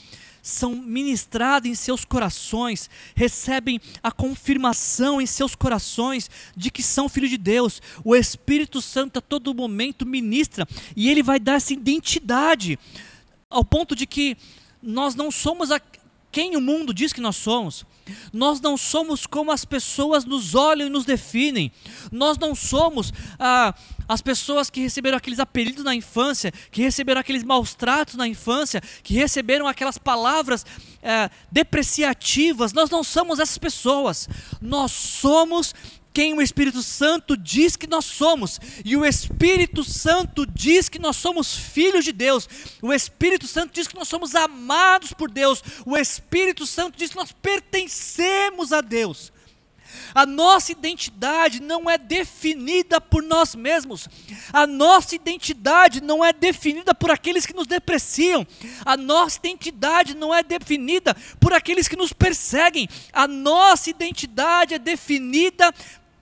[0.44, 7.30] são ministrados em seus corações, recebem a confirmação em seus corações de que são filhos
[7.30, 7.80] de Deus.
[8.04, 12.78] O Espírito Santo a todo momento ministra e ele vai dar essa identidade
[13.54, 14.36] ao ponto de que
[14.82, 15.80] nós não somos a
[16.32, 17.86] quem o mundo diz que nós somos.
[18.32, 21.70] Nós não somos como as pessoas nos olham e nos definem.
[22.10, 23.72] Nós não somos ah,
[24.08, 28.82] as pessoas que receberam aqueles apelidos na infância, que receberam aqueles maus tratos na infância,
[29.04, 30.66] que receberam aquelas palavras
[31.00, 32.72] eh, depreciativas.
[32.72, 34.28] Nós não somos essas pessoas.
[34.60, 35.72] Nós somos
[36.14, 38.60] quem o Espírito Santo diz que nós somos.
[38.84, 42.48] E o Espírito Santo diz que nós somos filhos de Deus.
[42.80, 45.62] O Espírito Santo diz que nós somos amados por Deus.
[45.84, 49.32] O Espírito Santo diz que nós pertencemos a Deus.
[50.14, 54.08] A nossa identidade não é definida por nós mesmos.
[54.52, 58.46] A nossa identidade não é definida por aqueles que nos depreciam.
[58.84, 62.88] A nossa identidade não é definida por aqueles que nos perseguem.
[63.12, 65.72] A nossa identidade é definida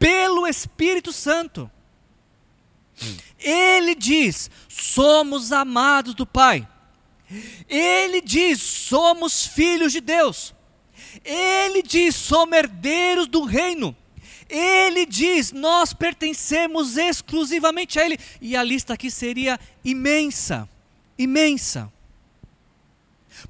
[0.03, 1.71] pelo Espírito Santo.
[3.39, 6.67] Ele diz: somos amados do Pai.
[7.69, 10.53] Ele diz: somos filhos de Deus.
[11.25, 13.97] Ele diz: somos herdeiros do reino.
[14.49, 18.19] Ele diz: nós pertencemos exclusivamente a Ele.
[18.41, 20.69] E a lista aqui seria imensa,
[21.17, 21.92] imensa.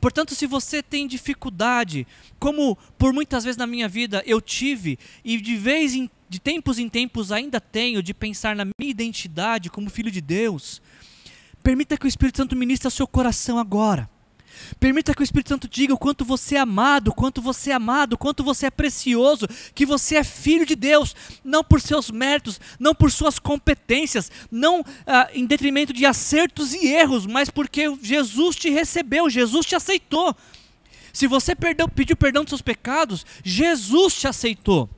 [0.01, 2.07] Portanto, se você tem dificuldade,
[2.39, 6.79] como por muitas vezes na minha vida eu tive, e de vez em de tempos
[6.79, 10.81] em tempos ainda tenho, de pensar na minha identidade como filho de Deus,
[11.63, 14.09] permita que o Espírito Santo ministre ao seu coração agora.
[14.79, 18.19] Permita que o Espírito Santo diga o quanto você é amado, quanto você é amado,
[18.19, 22.95] quanto você é precioso, que você é filho de Deus, não por seus méritos, não
[22.95, 28.71] por suas competências, não ah, em detrimento de acertos e erros, mas porque Jesus te
[28.71, 30.35] recebeu, Jesus te aceitou.
[31.13, 34.89] Se você perdeu, pediu perdão dos seus pecados, Jesus te aceitou.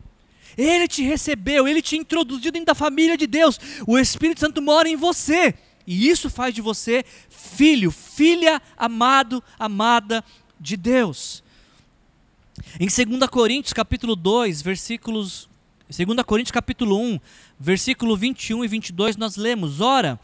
[0.57, 3.59] Ele te recebeu, ele te introduziu dentro da família de Deus.
[3.87, 5.55] O Espírito Santo mora em você.
[5.87, 7.05] E isso faz de você
[7.55, 10.25] filho, filha amado, amada
[10.59, 11.43] de Deus.
[12.81, 15.49] Em 2 Coríntios capítulo 2, versículos
[15.89, 17.21] 2 Coríntios capítulo 1,
[17.59, 20.19] versículo 21 e 22 nós lemos: Ora,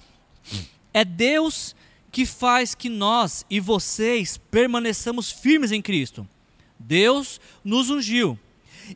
[0.92, 1.76] é Deus
[2.10, 6.26] que faz que nós e vocês permaneçamos firmes em Cristo.
[6.78, 8.38] Deus nos ungiu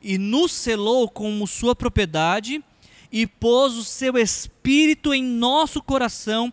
[0.02, 2.64] e nos selou como sua propriedade
[3.12, 6.52] e pôs o seu espírito em nosso coração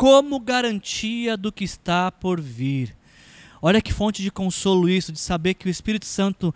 [0.00, 2.96] como garantia do que está por vir.
[3.60, 6.54] Olha que fonte de consolo isso, de saber que o Espírito Santo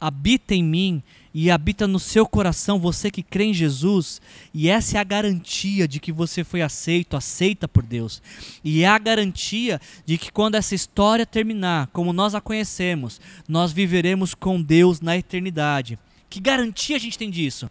[0.00, 1.02] habita em mim
[1.34, 4.22] e habita no seu coração, você que crê em Jesus,
[4.54, 8.22] e essa é a garantia de que você foi aceito, aceita por Deus.
[8.62, 13.72] E é a garantia de que quando essa história terminar, como nós a conhecemos, nós
[13.72, 15.98] viveremos com Deus na eternidade.
[16.30, 17.68] Que garantia a gente tem disso?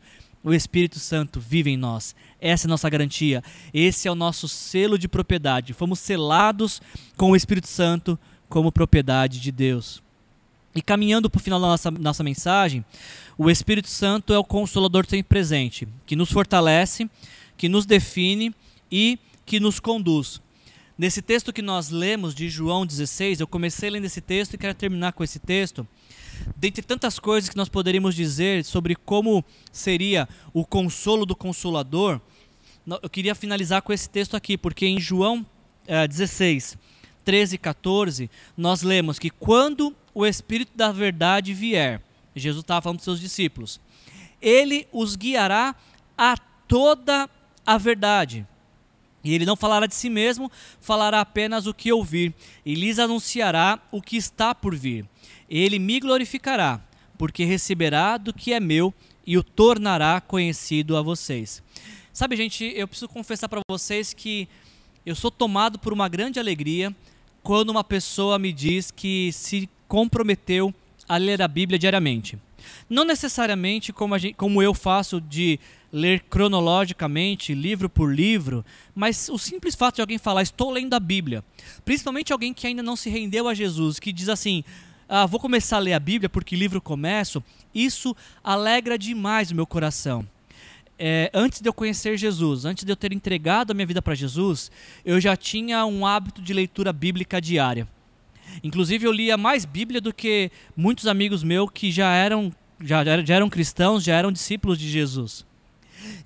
[0.48, 2.16] O Espírito Santo vive em nós.
[2.40, 3.44] Essa é a nossa garantia.
[3.74, 5.74] Esse é o nosso selo de propriedade.
[5.74, 6.82] Fomos selados
[7.18, 8.18] com o Espírito Santo
[8.48, 10.02] como propriedade de Deus.
[10.74, 12.86] E caminhando para o final da nossa, nossa mensagem,
[13.38, 17.10] o Espírito Santo é o consolador sempre presente, que nos fortalece,
[17.58, 18.56] que nos define
[18.90, 20.40] e que nos conduz.
[20.98, 24.74] Nesse texto que nós lemos de João 16, eu comecei lendo esse texto e quero
[24.74, 25.88] terminar com esse texto.
[26.56, 32.20] Dentre tantas coisas que nós poderíamos dizer sobre como seria o consolo do Consolador,
[33.04, 35.46] eu queria finalizar com esse texto aqui, porque em João
[35.86, 36.76] eh, 16,
[37.24, 42.02] 13 e 14, nós lemos que quando o Espírito da Verdade vier,
[42.36, 43.80] Jesus estava falando para seus discípulos,
[44.42, 45.76] ele os guiará
[46.18, 46.36] a
[46.68, 47.30] toda
[47.64, 48.48] a verdade.
[49.30, 52.34] E ele não falará de si mesmo, falará apenas o que ouvir,
[52.66, 55.06] e lhes anunciará o que está por vir
[55.50, 56.82] ele me glorificará,
[57.18, 58.94] porque receberá do que é meu
[59.26, 61.64] e o tornará conhecido a vocês.
[62.12, 64.48] Sabe, gente, eu preciso confessar para vocês que
[65.06, 66.94] eu sou tomado por uma grande alegria
[67.44, 70.74] quando uma pessoa me diz que se comprometeu
[71.08, 72.38] a ler a Bíblia diariamente.
[72.90, 75.60] Não necessariamente como, gente, como eu faço de
[75.92, 81.00] ler cronologicamente, livro por livro, mas o simples fato de alguém falar, estou lendo a
[81.00, 81.44] Bíblia,
[81.86, 84.64] principalmente alguém que ainda não se rendeu a Jesus, que diz assim,
[85.08, 87.42] ah, vou começar a ler a Bíblia porque livro começo,
[87.74, 90.28] isso alegra demais o meu coração.
[91.00, 94.16] É, antes de eu conhecer Jesus, antes de eu ter entregado a minha vida para
[94.16, 94.72] Jesus,
[95.06, 97.88] eu já tinha um hábito de leitura bíblica diária.
[98.64, 103.36] Inclusive, eu lia mais Bíblia do que muitos amigos meus que já eram, já, já
[103.36, 105.46] eram cristãos, já eram discípulos de Jesus.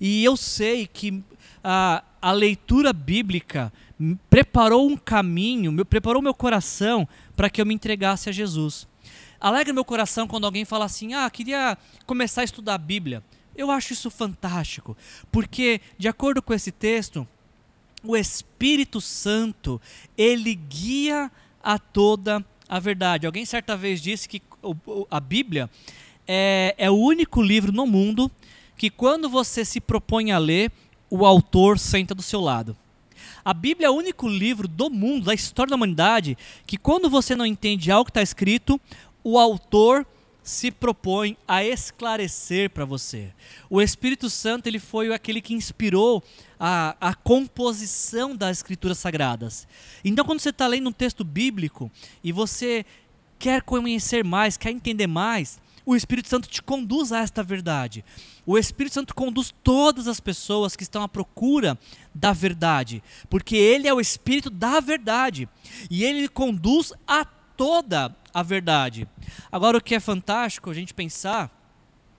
[0.00, 1.22] E eu sei que
[1.62, 3.72] a, a leitura bíblica
[4.28, 7.06] preparou um caminho, preparou meu coração
[7.36, 8.86] para que eu me entregasse a Jesus.
[9.40, 13.22] Alegra meu coração quando alguém fala assim: ah, queria começar a estudar a Bíblia.
[13.54, 14.96] Eu acho isso fantástico,
[15.30, 17.26] porque, de acordo com esse texto,
[18.02, 19.80] o Espírito Santo,
[20.16, 21.30] ele guia
[21.62, 23.26] a toda a verdade.
[23.26, 24.42] Alguém certa vez disse que
[25.10, 25.68] a Bíblia
[26.26, 28.30] é, é o único livro no mundo
[28.76, 30.72] que, quando você se propõe a ler,
[31.10, 32.76] o autor senta do seu lado.
[33.44, 37.34] A Bíblia é o único livro do mundo, da história da humanidade, que quando você
[37.34, 38.80] não entende algo que está escrito,
[39.22, 40.06] o autor
[40.42, 43.32] se propõe a esclarecer para você.
[43.70, 46.22] O Espírito Santo ele foi aquele que inspirou
[46.58, 49.68] a, a composição das Escrituras Sagradas.
[50.04, 51.90] Então, quando você está lendo um texto bíblico
[52.24, 52.84] e você
[53.38, 58.04] quer conhecer mais, quer entender mais, o Espírito Santo te conduz a esta verdade.
[58.46, 61.78] O Espírito Santo conduz todas as pessoas que estão à procura
[62.14, 65.48] da verdade, porque ele é o Espírito da verdade
[65.90, 69.08] e ele conduz a toda a verdade.
[69.50, 71.50] Agora, o que é fantástico a gente pensar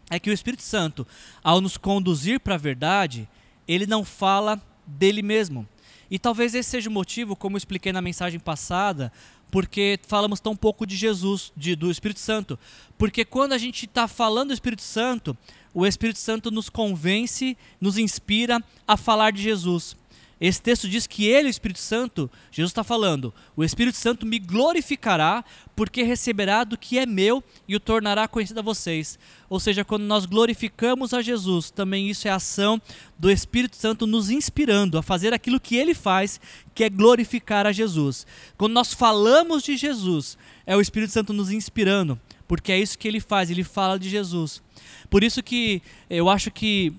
[0.09, 1.07] é que o Espírito Santo,
[1.43, 3.27] ao nos conduzir para a verdade,
[3.67, 5.67] ele não fala dele mesmo.
[6.11, 9.11] E talvez esse seja o motivo, como eu expliquei na mensagem passada,
[9.49, 12.57] porque falamos tão pouco de Jesus, de, do Espírito Santo.
[12.97, 15.37] Porque quando a gente está falando do Espírito Santo,
[15.73, 19.95] o Espírito Santo nos convence, nos inspira a falar de Jesus.
[20.43, 24.37] Esse texto diz que ele, o Espírito Santo, Jesus está falando, o Espírito Santo me
[24.39, 25.41] glorificará,
[25.73, 29.17] porque receberá do que é meu e o tornará conhecido a vocês.
[29.49, 32.81] Ou seja, quando nós glorificamos a Jesus, também isso é ação
[33.17, 36.41] do Espírito Santo nos inspirando a fazer aquilo que ele faz,
[36.75, 38.27] que é glorificar a Jesus.
[38.57, 42.19] Quando nós falamos de Jesus, é o Espírito Santo nos inspirando,
[42.49, 44.61] porque é isso que ele faz, ele fala de Jesus.
[45.09, 46.93] Por isso que eu acho que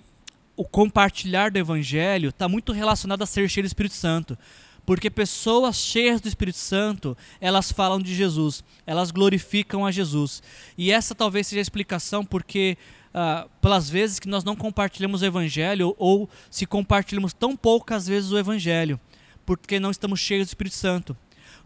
[0.57, 4.39] o compartilhar do evangelho está muito relacionado a ser cheio do Espírito Santo.
[4.87, 10.43] Porque pessoas cheias do Espírito Santo, elas falam de Jesus, elas glorificam a Jesus.
[10.77, 12.77] E essa talvez seja a explicação porque
[13.15, 18.31] uh, pelas vezes que nós não compartilhamos o evangelho ou se compartilhamos tão poucas vezes
[18.31, 19.01] o evangelho,
[19.47, 21.17] porque não estamos cheios do Espírito Santo.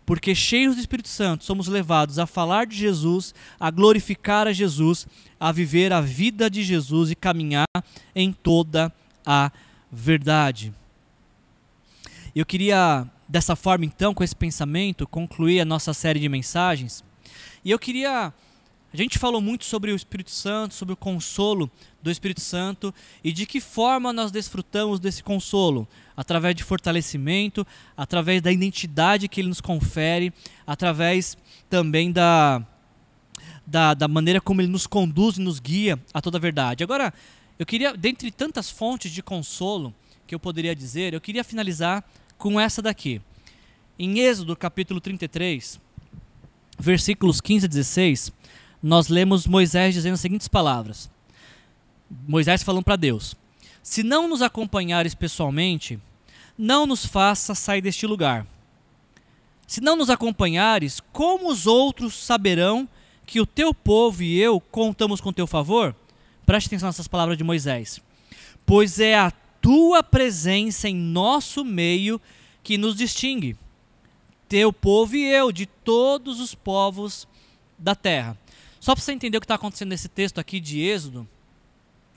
[0.09, 5.07] Porque cheios do Espírito Santo somos levados a falar de Jesus, a glorificar a Jesus,
[5.39, 7.67] a viver a vida de Jesus e caminhar
[8.15, 8.91] em toda
[9.27, 9.53] a
[9.93, 10.73] verdade.
[12.35, 17.05] Eu queria, dessa forma, então, com esse pensamento, concluir a nossa série de mensagens.
[17.63, 18.33] E eu queria.
[18.93, 21.71] A gente falou muito sobre o Espírito Santo, sobre o consolo
[22.03, 25.87] do Espírito Santo e de que forma nós desfrutamos desse consolo
[26.17, 30.33] através de fortalecimento, através da identidade que ele nos confere,
[30.67, 31.37] através
[31.69, 32.67] também da,
[33.67, 36.83] da, da maneira como ele nos conduz e nos guia a toda a verdade.
[36.83, 37.13] Agora,
[37.59, 39.95] eu queria, dentre tantas fontes de consolo
[40.27, 42.03] que eu poderia dizer, eu queria finalizar
[42.39, 43.21] com essa daqui.
[43.99, 45.79] Em Êxodo capítulo 33,
[46.79, 48.33] versículos 15 a 16,
[48.83, 51.11] nós lemos Moisés dizendo as seguintes palavras.
[52.27, 53.35] Moisés falando para Deus:
[53.83, 55.99] Se não nos acompanhares pessoalmente,
[56.57, 58.47] não nos faça sair deste lugar.
[59.67, 62.89] Se não nos acompanhares, como os outros saberão
[63.27, 65.95] que o teu povo e eu contamos com teu favor?
[66.47, 68.01] Preste atenção nessas palavras de Moisés.
[68.65, 72.19] Pois é a tua presença em nosso meio
[72.63, 73.57] que nos distingue,
[74.49, 77.29] teu povo e eu, de todos os povos
[77.79, 78.37] da terra.
[78.81, 81.27] Só para você entender o que está acontecendo nesse texto aqui de Êxodo,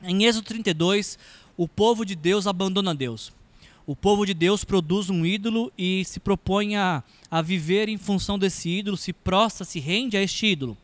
[0.03, 1.17] em Êxodo 32,
[1.57, 3.31] o povo de Deus abandona Deus.
[3.85, 8.37] O povo de Deus produz um ídolo e se propõe a, a viver em função
[8.37, 10.77] desse ídolo, se prostra, se rende a este ídolo.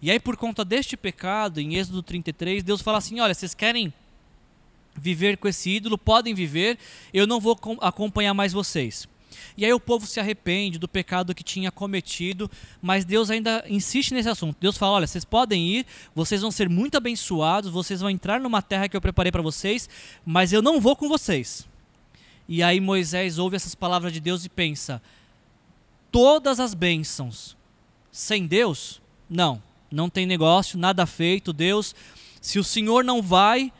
[0.00, 3.92] E aí, por conta deste pecado, em Êxodo 33, Deus fala assim: olha, vocês querem
[4.94, 6.78] viver com esse ídolo, podem viver,
[7.14, 9.08] eu não vou acompanhar mais vocês.
[9.56, 14.12] E aí o povo se arrepende do pecado que tinha cometido, mas Deus ainda insiste
[14.14, 14.56] nesse assunto.
[14.60, 18.62] Deus fala: olha, vocês podem ir, vocês vão ser muito abençoados, vocês vão entrar numa
[18.62, 19.88] terra que eu preparei para vocês,
[20.24, 21.66] mas eu não vou com vocês.
[22.48, 25.02] E aí Moisés ouve essas palavras de Deus e pensa:
[26.10, 27.56] todas as bênçãos
[28.10, 29.00] sem Deus?
[29.28, 29.62] Não
[29.92, 31.94] não tem negócio, nada feito, Deus.
[32.40, 33.72] Se o Senhor não vai,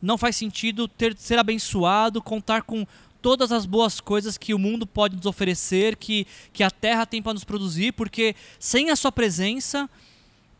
[0.00, 2.86] não faz sentido ter ser abençoado, contar com
[3.24, 7.22] todas as boas coisas que o mundo pode nos oferecer, que, que a terra tem
[7.22, 9.88] para nos produzir, porque sem a sua presença,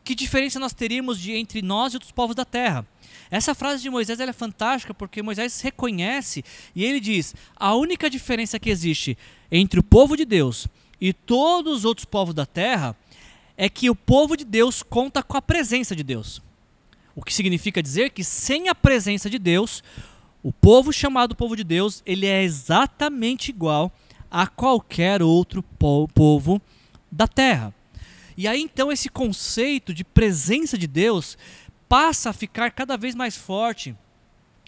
[0.03, 2.87] que diferença nós teríamos de entre nós e outros povos da terra?
[3.31, 6.43] Essa frase de Moisés é fantástica porque Moisés reconhece
[6.75, 9.19] e ele diz: a única diferença que existe
[9.53, 10.67] entre o povo de Deus
[10.99, 12.97] e todos os outros povos da terra
[13.59, 16.41] é que o povo de Deus conta com a presença de Deus.
[17.15, 19.85] O que significa dizer que sem a presença de Deus,
[20.45, 23.91] o povo chamado povo de Deus, ele é exatamente igual
[24.31, 26.61] a qualquer outro povo
[27.11, 27.75] da terra.
[28.37, 31.39] E aí então esse conceito de presença de Deus
[31.89, 33.97] passa a ficar cada vez mais forte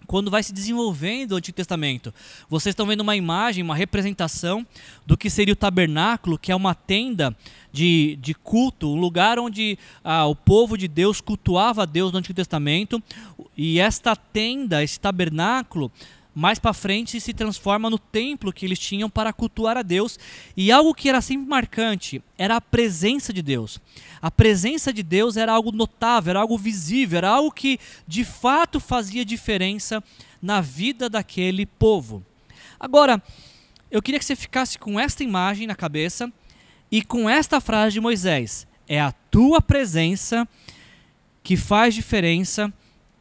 [0.07, 2.13] quando vai se desenvolvendo o Antigo Testamento.
[2.49, 4.67] Vocês estão vendo uma imagem, uma representação
[5.05, 7.37] do que seria o tabernáculo, que é uma tenda
[7.73, 12.19] de, de culto, um lugar onde ah, o povo de Deus cultuava a Deus no
[12.19, 13.03] Antigo Testamento.
[13.57, 15.91] E esta tenda, esse tabernáculo,
[16.37, 20.19] mais para frente se transforma no templo que eles tinham para cultuar a Deus.
[20.55, 23.81] E algo que era sempre marcante era a presença de Deus.
[24.21, 28.79] A presença de Deus era algo notável, era algo visível, era algo que de fato
[28.79, 30.05] fazia diferença
[30.43, 32.23] na vida daquele povo.
[32.79, 33.23] Agora,
[33.91, 36.31] eu queria que você ficasse com esta imagem na cabeça
[36.93, 40.47] e com esta frase de Moisés: É a tua presença
[41.43, 42.71] que faz diferença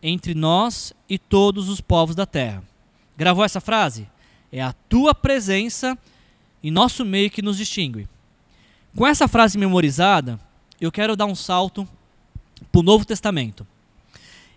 [0.03, 2.74] entre nós e todos os povos da terra.
[3.17, 4.07] Gravou essa frase?
[4.51, 5.97] É a tua presença
[6.63, 8.07] em nosso meio que nos distingue.
[8.95, 10.39] Com essa frase memorizada,
[10.79, 11.87] eu quero dar um salto
[12.71, 13.65] para o Novo Testamento.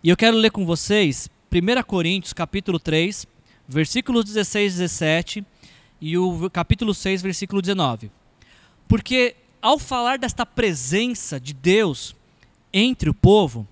[0.03, 3.27] E eu quero ler com vocês 1 Coríntios capítulo 3,
[3.67, 5.47] versículos 16 e 17
[6.01, 8.11] e o capítulo 6, versículo 19.
[8.87, 12.15] Porque ao falar desta presença de Deus
[12.73, 13.67] entre o povo,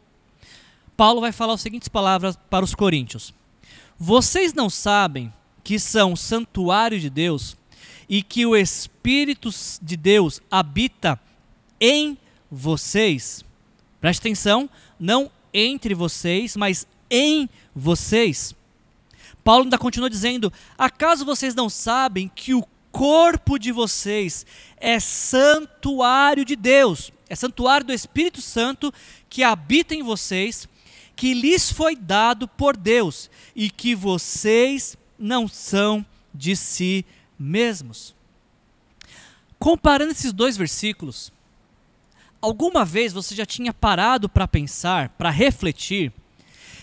[0.96, 3.32] Paulo vai falar as seguintes palavras para os coríntios:
[3.98, 5.32] Vocês não sabem
[5.64, 7.56] que são santuário de Deus
[8.08, 11.18] e que o Espírito de Deus habita
[11.80, 12.18] em
[12.50, 13.44] vocês?
[14.00, 14.68] Preste atenção,
[15.00, 18.54] não entre vocês, mas em vocês.
[19.42, 24.44] Paulo ainda continua dizendo: Acaso vocês não sabem que o corpo de vocês
[24.76, 28.92] é santuário de Deus, é santuário do Espírito Santo
[29.28, 30.68] que habita em vocês,
[31.16, 37.06] que lhes foi dado por Deus e que vocês não são de si
[37.38, 38.14] mesmos.
[39.58, 41.32] Comparando esses dois versículos,
[42.40, 46.12] alguma vez você já tinha parado para pensar, para refletir,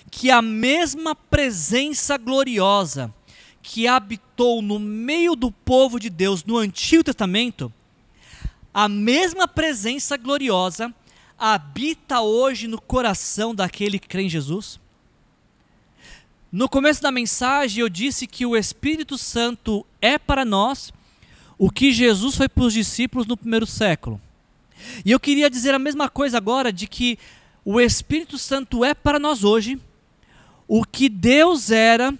[0.09, 3.13] que a mesma presença gloriosa
[3.61, 7.71] que habitou no meio do povo de Deus no Antigo Testamento,
[8.73, 10.93] a mesma presença gloriosa
[11.45, 14.79] habita hoje no coração daquele que crê em Jesus?
[16.49, 20.93] No começo da mensagem eu disse que o Espírito Santo é para nós
[21.57, 24.21] o que Jesus foi para os discípulos no primeiro século.
[25.03, 27.19] E eu queria dizer a mesma coisa agora de que
[27.65, 29.77] o Espírito Santo é para nós hoje
[30.65, 32.17] o que Deus era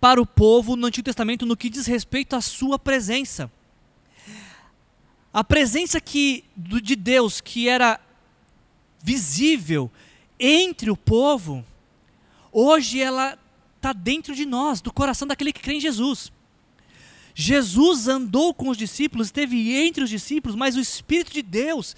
[0.00, 3.50] para o povo no Antigo Testamento no que diz respeito à sua presença.
[5.34, 7.98] A presença que, de Deus que era
[9.02, 9.90] visível
[10.38, 11.64] entre o povo,
[12.52, 13.38] hoje ela
[13.76, 16.32] está dentro de nós, do coração daquele que crê em Jesus.
[17.34, 21.96] Jesus andou com os discípulos, esteve entre os discípulos, mas o Espírito de Deus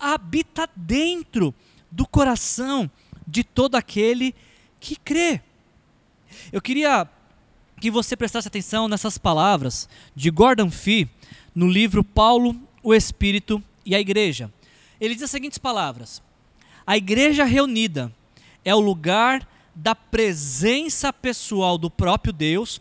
[0.00, 1.54] habita dentro
[1.90, 2.90] do coração
[3.26, 4.34] de todo aquele
[4.80, 5.40] que crê.
[6.52, 7.08] Eu queria
[7.80, 11.08] que você prestasse atenção nessas palavras de Gordon Fee
[11.54, 14.52] no livro Paulo, o Espírito e a Igreja.
[15.00, 16.22] Ele diz as seguintes palavras:
[16.86, 18.12] A igreja reunida
[18.64, 22.80] é o lugar da presença pessoal do próprio Deus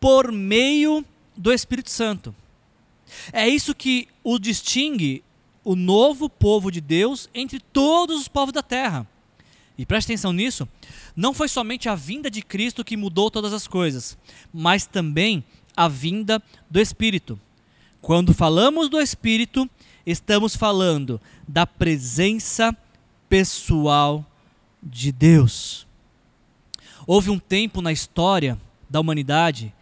[0.00, 1.04] por meio
[1.36, 2.34] do Espírito Santo.
[3.32, 5.22] É isso que o distingue
[5.64, 9.06] o novo povo de Deus entre todos os povos da terra.
[9.78, 10.66] E preste atenção nisso,
[11.14, 14.16] não foi somente a vinda de Cristo que mudou todas as coisas,
[14.52, 15.44] mas também
[15.76, 17.38] a vinda do Espírito.
[18.00, 19.68] Quando falamos do Espírito,
[20.06, 22.74] estamos falando da presença
[23.28, 24.24] pessoal
[24.82, 25.86] de Deus.
[27.06, 28.58] Houve um tempo na história
[28.88, 29.72] da humanidade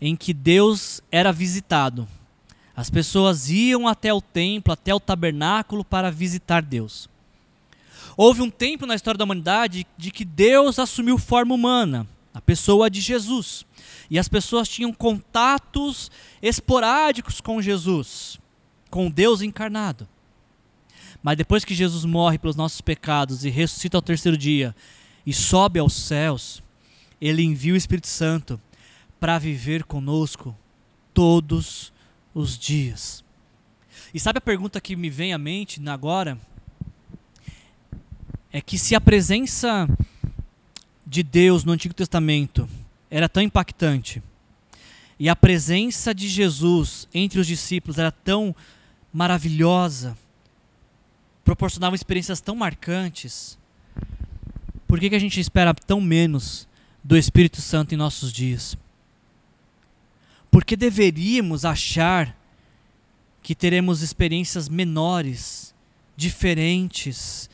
[0.00, 2.08] em que Deus era visitado.
[2.74, 7.08] As pessoas iam até o templo, até o tabernáculo para visitar Deus.
[8.16, 12.90] Houve um tempo na história da humanidade de que Deus assumiu forma humana, a pessoa
[12.90, 13.66] de Jesus.
[14.10, 16.10] E as pessoas tinham contatos
[16.42, 18.38] esporádicos com Jesus,
[18.90, 20.08] com Deus encarnado.
[21.22, 24.74] Mas depois que Jesus morre pelos nossos pecados e ressuscita ao terceiro dia
[25.26, 26.62] e sobe aos céus,
[27.20, 28.60] ele envia o Espírito Santo
[29.18, 30.56] para viver conosco
[31.12, 31.92] todos
[32.34, 33.22] os dias.
[34.14, 36.38] E sabe a pergunta que me vem à mente agora?
[38.50, 39.88] É que se a presença
[41.06, 42.68] de Deus no Antigo Testamento
[43.10, 44.22] era tão impactante,
[45.18, 48.56] e a presença de Jesus entre os discípulos era tão
[49.12, 50.16] maravilhosa,
[51.50, 53.58] proporcionava experiências tão marcantes,
[54.86, 56.68] por que, que a gente espera tão menos
[57.02, 58.78] do Espírito Santo em nossos dias?
[60.48, 62.36] Porque deveríamos achar
[63.42, 65.74] que teremos experiências menores,
[66.16, 67.50] diferentes,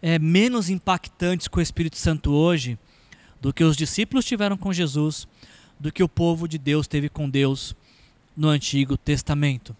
[0.00, 2.78] é, menos impactantes com o Espírito Santo hoje
[3.40, 5.26] do que os discípulos tiveram com Jesus,
[5.76, 7.74] do que o povo de Deus teve com Deus
[8.36, 9.76] no Antigo Testamento.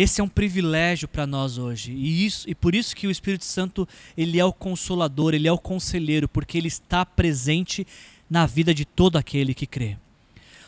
[0.00, 1.90] Esse é um privilégio para nós hoje.
[1.90, 3.86] E, isso, e por isso que o Espírito Santo
[4.16, 7.84] ele é o consolador, ele é o conselheiro, porque ele está presente
[8.30, 9.96] na vida de todo aquele que crê.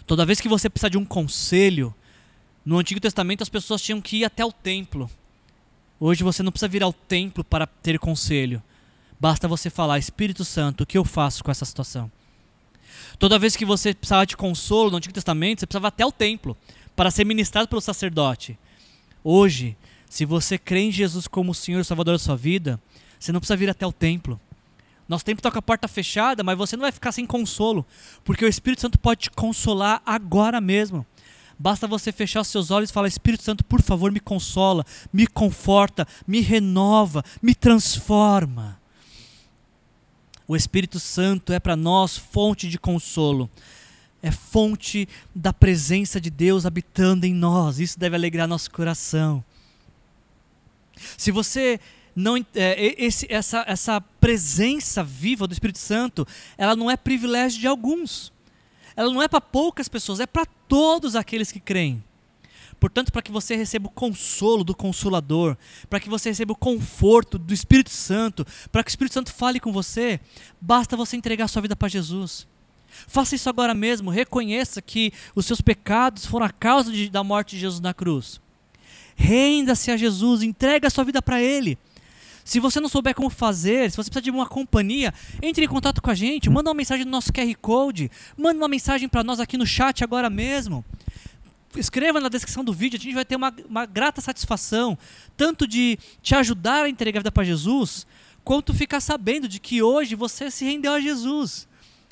[0.04, 1.94] Toda vez que você precisa de um conselho,
[2.66, 5.08] no Antigo Testamento as pessoas tinham que ir até o templo.
[6.00, 8.60] Hoje você não precisa vir ao templo para ter conselho.
[9.20, 12.10] Basta você falar, Espírito Santo, o que eu faço com essa situação?
[13.16, 16.56] Toda vez que você precisava de consolo no Antigo Testamento, você precisava até o templo
[16.96, 18.58] para ser ministrado pelo sacerdote.
[19.22, 19.76] Hoje,
[20.08, 22.80] se você crê em Jesus como o Senhor e Salvador da sua vida,
[23.18, 24.40] você não precisa vir até o templo.
[25.08, 27.84] Nosso templo está com a porta fechada, mas você não vai ficar sem consolo,
[28.24, 31.04] porque o Espírito Santo pode te consolar agora mesmo.
[31.58, 35.26] Basta você fechar os seus olhos e falar: Espírito Santo, por favor, me consola, me
[35.26, 38.80] conforta, me renova, me transforma.
[40.48, 43.50] O Espírito Santo é para nós fonte de consolo
[44.22, 47.78] é fonte da presença de Deus habitando em nós.
[47.78, 49.42] Isso deve alegrar nosso coração.
[51.16, 51.80] Se você
[52.14, 56.26] não é, esse, essa, essa presença viva do Espírito Santo,
[56.58, 58.32] ela não é privilégio de alguns.
[58.96, 62.02] Ela não é para poucas pessoas, é para todos aqueles que creem.
[62.78, 65.56] Portanto, para que você receba o consolo do Consolador,
[65.88, 69.60] para que você receba o conforto do Espírito Santo, para que o Espírito Santo fale
[69.60, 70.18] com você,
[70.58, 72.48] basta você entregar sua vida para Jesus.
[73.06, 77.56] Faça isso agora mesmo, reconheça que os seus pecados foram a causa de, da morte
[77.56, 78.40] de Jesus na cruz.
[79.16, 81.78] Renda-se a Jesus, entregue a sua vida para Ele.
[82.44, 85.12] Se você não souber como fazer, se você precisa de uma companhia,
[85.42, 88.68] entre em contato com a gente, manda uma mensagem no nosso QR Code, manda uma
[88.68, 90.84] mensagem para nós aqui no chat agora mesmo
[91.76, 94.98] escreva na descrição do vídeo, a gente vai ter uma, uma grata satisfação,
[95.36, 98.06] tanto de te ajudar a entregar a vida para Jesus,
[98.42, 101.68] quanto ficar sabendo de que hoje você se rendeu a Jesus.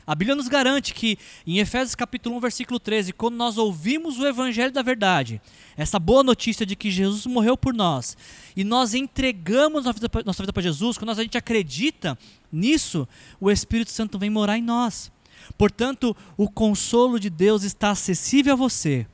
[0.09, 4.27] A Bíblia nos garante que, em Efésios capítulo 1, versículo 13, quando nós ouvimos o
[4.27, 5.39] Evangelho da Verdade,
[5.77, 8.17] essa boa notícia de que Jesus morreu por nós,
[8.57, 12.19] e nós entregamos nossa vida para Jesus, quando a gente acredita
[12.51, 13.07] nisso,
[13.39, 15.13] o Espírito Santo vem morar em nós.
[15.59, 19.07] Portanto, o consolo de Deus está acessível a você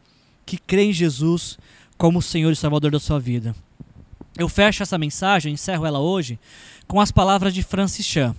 [0.47, 1.59] que crê em Jesus
[1.99, 3.53] como o Senhor e Salvador da sua vida.
[4.38, 6.38] Eu fecho essa mensagem, encerro ela hoje,
[6.86, 8.36] com as palavras de Francis Chan.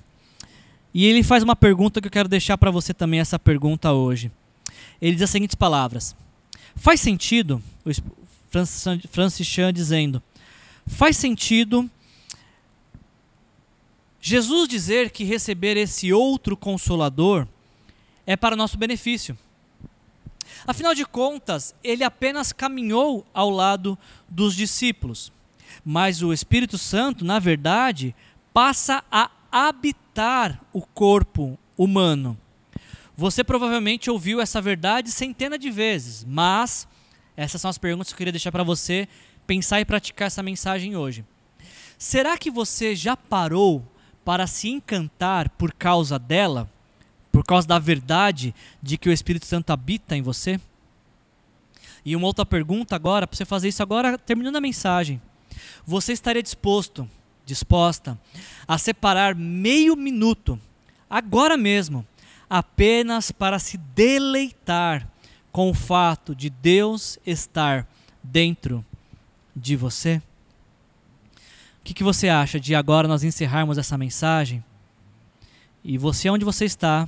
[0.96, 4.32] E ele faz uma pergunta que eu quero deixar para você também essa pergunta hoje.
[5.02, 6.16] Ele diz as seguintes palavras:
[6.74, 7.62] Faz sentido,
[9.12, 10.24] Francis Chan dizendo,
[10.88, 11.92] faz sentido
[14.22, 17.46] Jesus dizer que receber esse outro consolador
[18.26, 19.38] é para nosso benefício.
[20.66, 23.98] Afinal de contas, ele apenas caminhou ao lado
[24.30, 25.30] dos discípulos.
[25.84, 28.16] Mas o Espírito Santo, na verdade,
[28.54, 32.38] passa a habitar o corpo humano.
[33.16, 36.88] Você provavelmente ouviu essa verdade centenas de vezes, mas
[37.38, 39.08] essas são as perguntas que eu queria deixar para você
[39.48, 41.24] pensar e praticar essa mensagem hoje.
[41.98, 43.86] Será que você já parou
[44.26, 46.70] para se encantar por causa dela?
[47.36, 50.58] por causa da verdade de que o Espírito Santo habita em você?
[52.06, 55.22] E uma outra pergunta agora, para você fazer isso agora, terminando a mensagem.
[55.86, 57.10] Você estaria disposto,
[57.46, 58.18] disposta,
[58.68, 60.60] a separar meio minuto,
[61.10, 62.06] agora mesmo,
[62.50, 65.08] apenas para se deleitar
[65.52, 67.88] com o fato de Deus estar
[68.24, 68.84] dentro
[69.56, 70.22] de você?
[71.80, 74.64] O que, que você acha de agora nós encerrarmos essa mensagem?
[75.84, 77.08] E você, onde você está,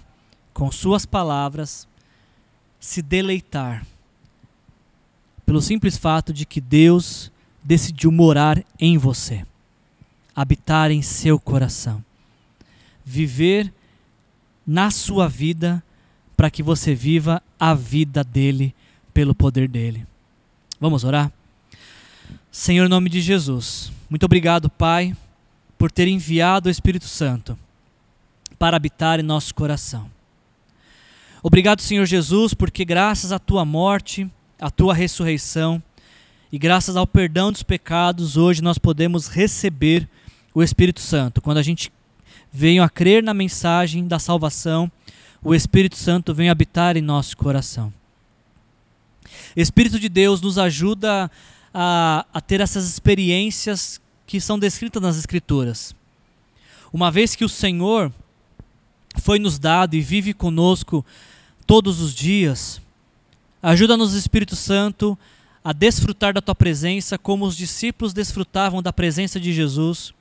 [0.53, 1.87] com suas palavras,
[2.79, 3.85] se deleitar
[5.45, 7.31] pelo simples fato de que Deus
[7.63, 9.45] decidiu morar em você,
[10.37, 12.05] habitar em seu coração,
[13.03, 13.73] viver
[14.67, 15.83] na sua vida
[16.35, 18.75] para que você viva a vida dele
[19.11, 20.05] pelo poder dele.
[20.79, 21.31] Vamos orar?
[22.51, 25.17] Senhor, em nome de Jesus, muito obrigado, Pai,
[25.75, 27.57] por ter enviado o Espírito Santo
[28.59, 30.07] para habitar em nosso coração.
[31.41, 34.29] Obrigado, Senhor Jesus, porque graças à tua morte,
[34.61, 35.81] à tua ressurreição
[36.51, 40.07] e graças ao perdão dos pecados, hoje nós podemos receber
[40.57, 41.39] o Espírito Santo.
[41.39, 41.91] Quando a gente
[42.51, 44.91] veio a crer na mensagem da salvação,
[45.43, 47.93] o Espírito Santo vem habitar em nosso coração.
[49.55, 51.29] Espírito de Deus nos ajuda
[51.71, 55.95] a, a ter essas experiências que são descritas nas Escrituras.
[56.91, 58.11] Uma vez que o Senhor
[59.21, 61.05] foi nos dado e vive conosco
[61.67, 62.81] todos os dias.
[63.61, 65.15] Ajuda-nos, Espírito Santo,
[65.63, 70.16] a desfrutar da tua presença como os discípulos desfrutavam da presença de Jesus.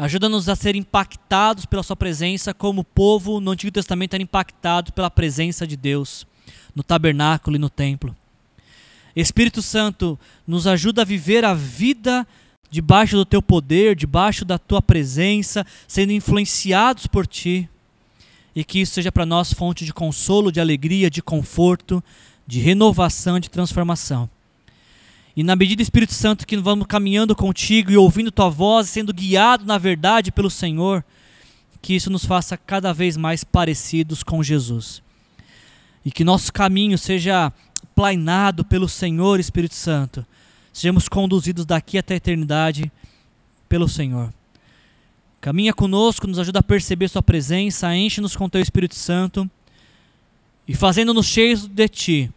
[0.00, 4.94] Ajuda-nos a ser impactados pela sua presença como o povo no Antigo Testamento era impactado
[4.94, 6.26] pela presença de Deus
[6.74, 8.16] no tabernáculo e no templo.
[9.14, 12.26] Espírito Santo, nos ajuda a viver a vida
[12.70, 17.68] debaixo do teu poder, debaixo da tua presença, sendo influenciados por ti.
[18.56, 22.02] E que isso seja para nós fonte de consolo, de alegria, de conforto,
[22.46, 24.30] de renovação, de transformação.
[25.36, 29.64] E na medida, Espírito Santo, que vamos caminhando contigo e ouvindo tua voz, sendo guiado
[29.64, 31.04] na verdade pelo Senhor,
[31.80, 35.02] que isso nos faça cada vez mais parecidos com Jesus.
[36.04, 37.52] E que nosso caminho seja
[37.94, 40.26] plainado pelo Senhor Espírito Santo
[40.72, 42.90] sejamos conduzidos daqui até a eternidade
[43.68, 44.32] pelo Senhor.
[45.40, 49.50] Caminha conosco, nos ajuda a perceber Sua presença, enche-nos com Teu Espírito Santo
[50.68, 52.30] e, fazendo-nos cheios de Ti,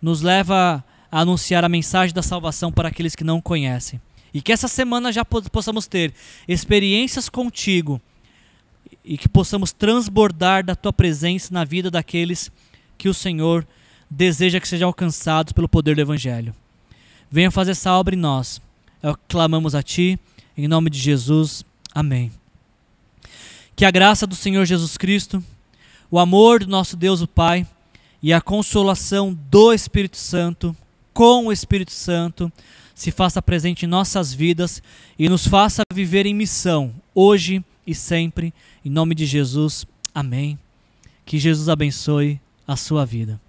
[0.00, 4.00] nos leva a anunciar a mensagem da salvação para aqueles que não conhecem.
[4.32, 6.12] E que essa semana já possamos ter
[6.46, 8.00] experiências contigo
[9.04, 12.50] e que possamos transbordar da Tua presença na vida daqueles
[12.98, 13.66] que o Senhor
[14.10, 16.54] deseja que sejam alcançados pelo poder do Evangelho.
[17.30, 18.60] Venha fazer essa obra em nós.
[19.02, 20.18] É o que clamamos a Ti,
[20.56, 21.64] em nome de Jesus.
[21.94, 22.30] Amém.
[23.74, 25.42] Que a graça do Senhor Jesus Cristo,
[26.10, 27.66] o amor do nosso Deus o Pai
[28.22, 30.74] e a consolação do Espírito Santo,
[31.16, 32.52] com o Espírito Santo,
[32.94, 34.82] se faça presente em nossas vidas
[35.18, 38.52] e nos faça viver em missão, hoje e sempre,
[38.84, 39.86] em nome de Jesus.
[40.14, 40.58] Amém.
[41.24, 42.38] Que Jesus abençoe
[42.68, 43.40] a sua vida.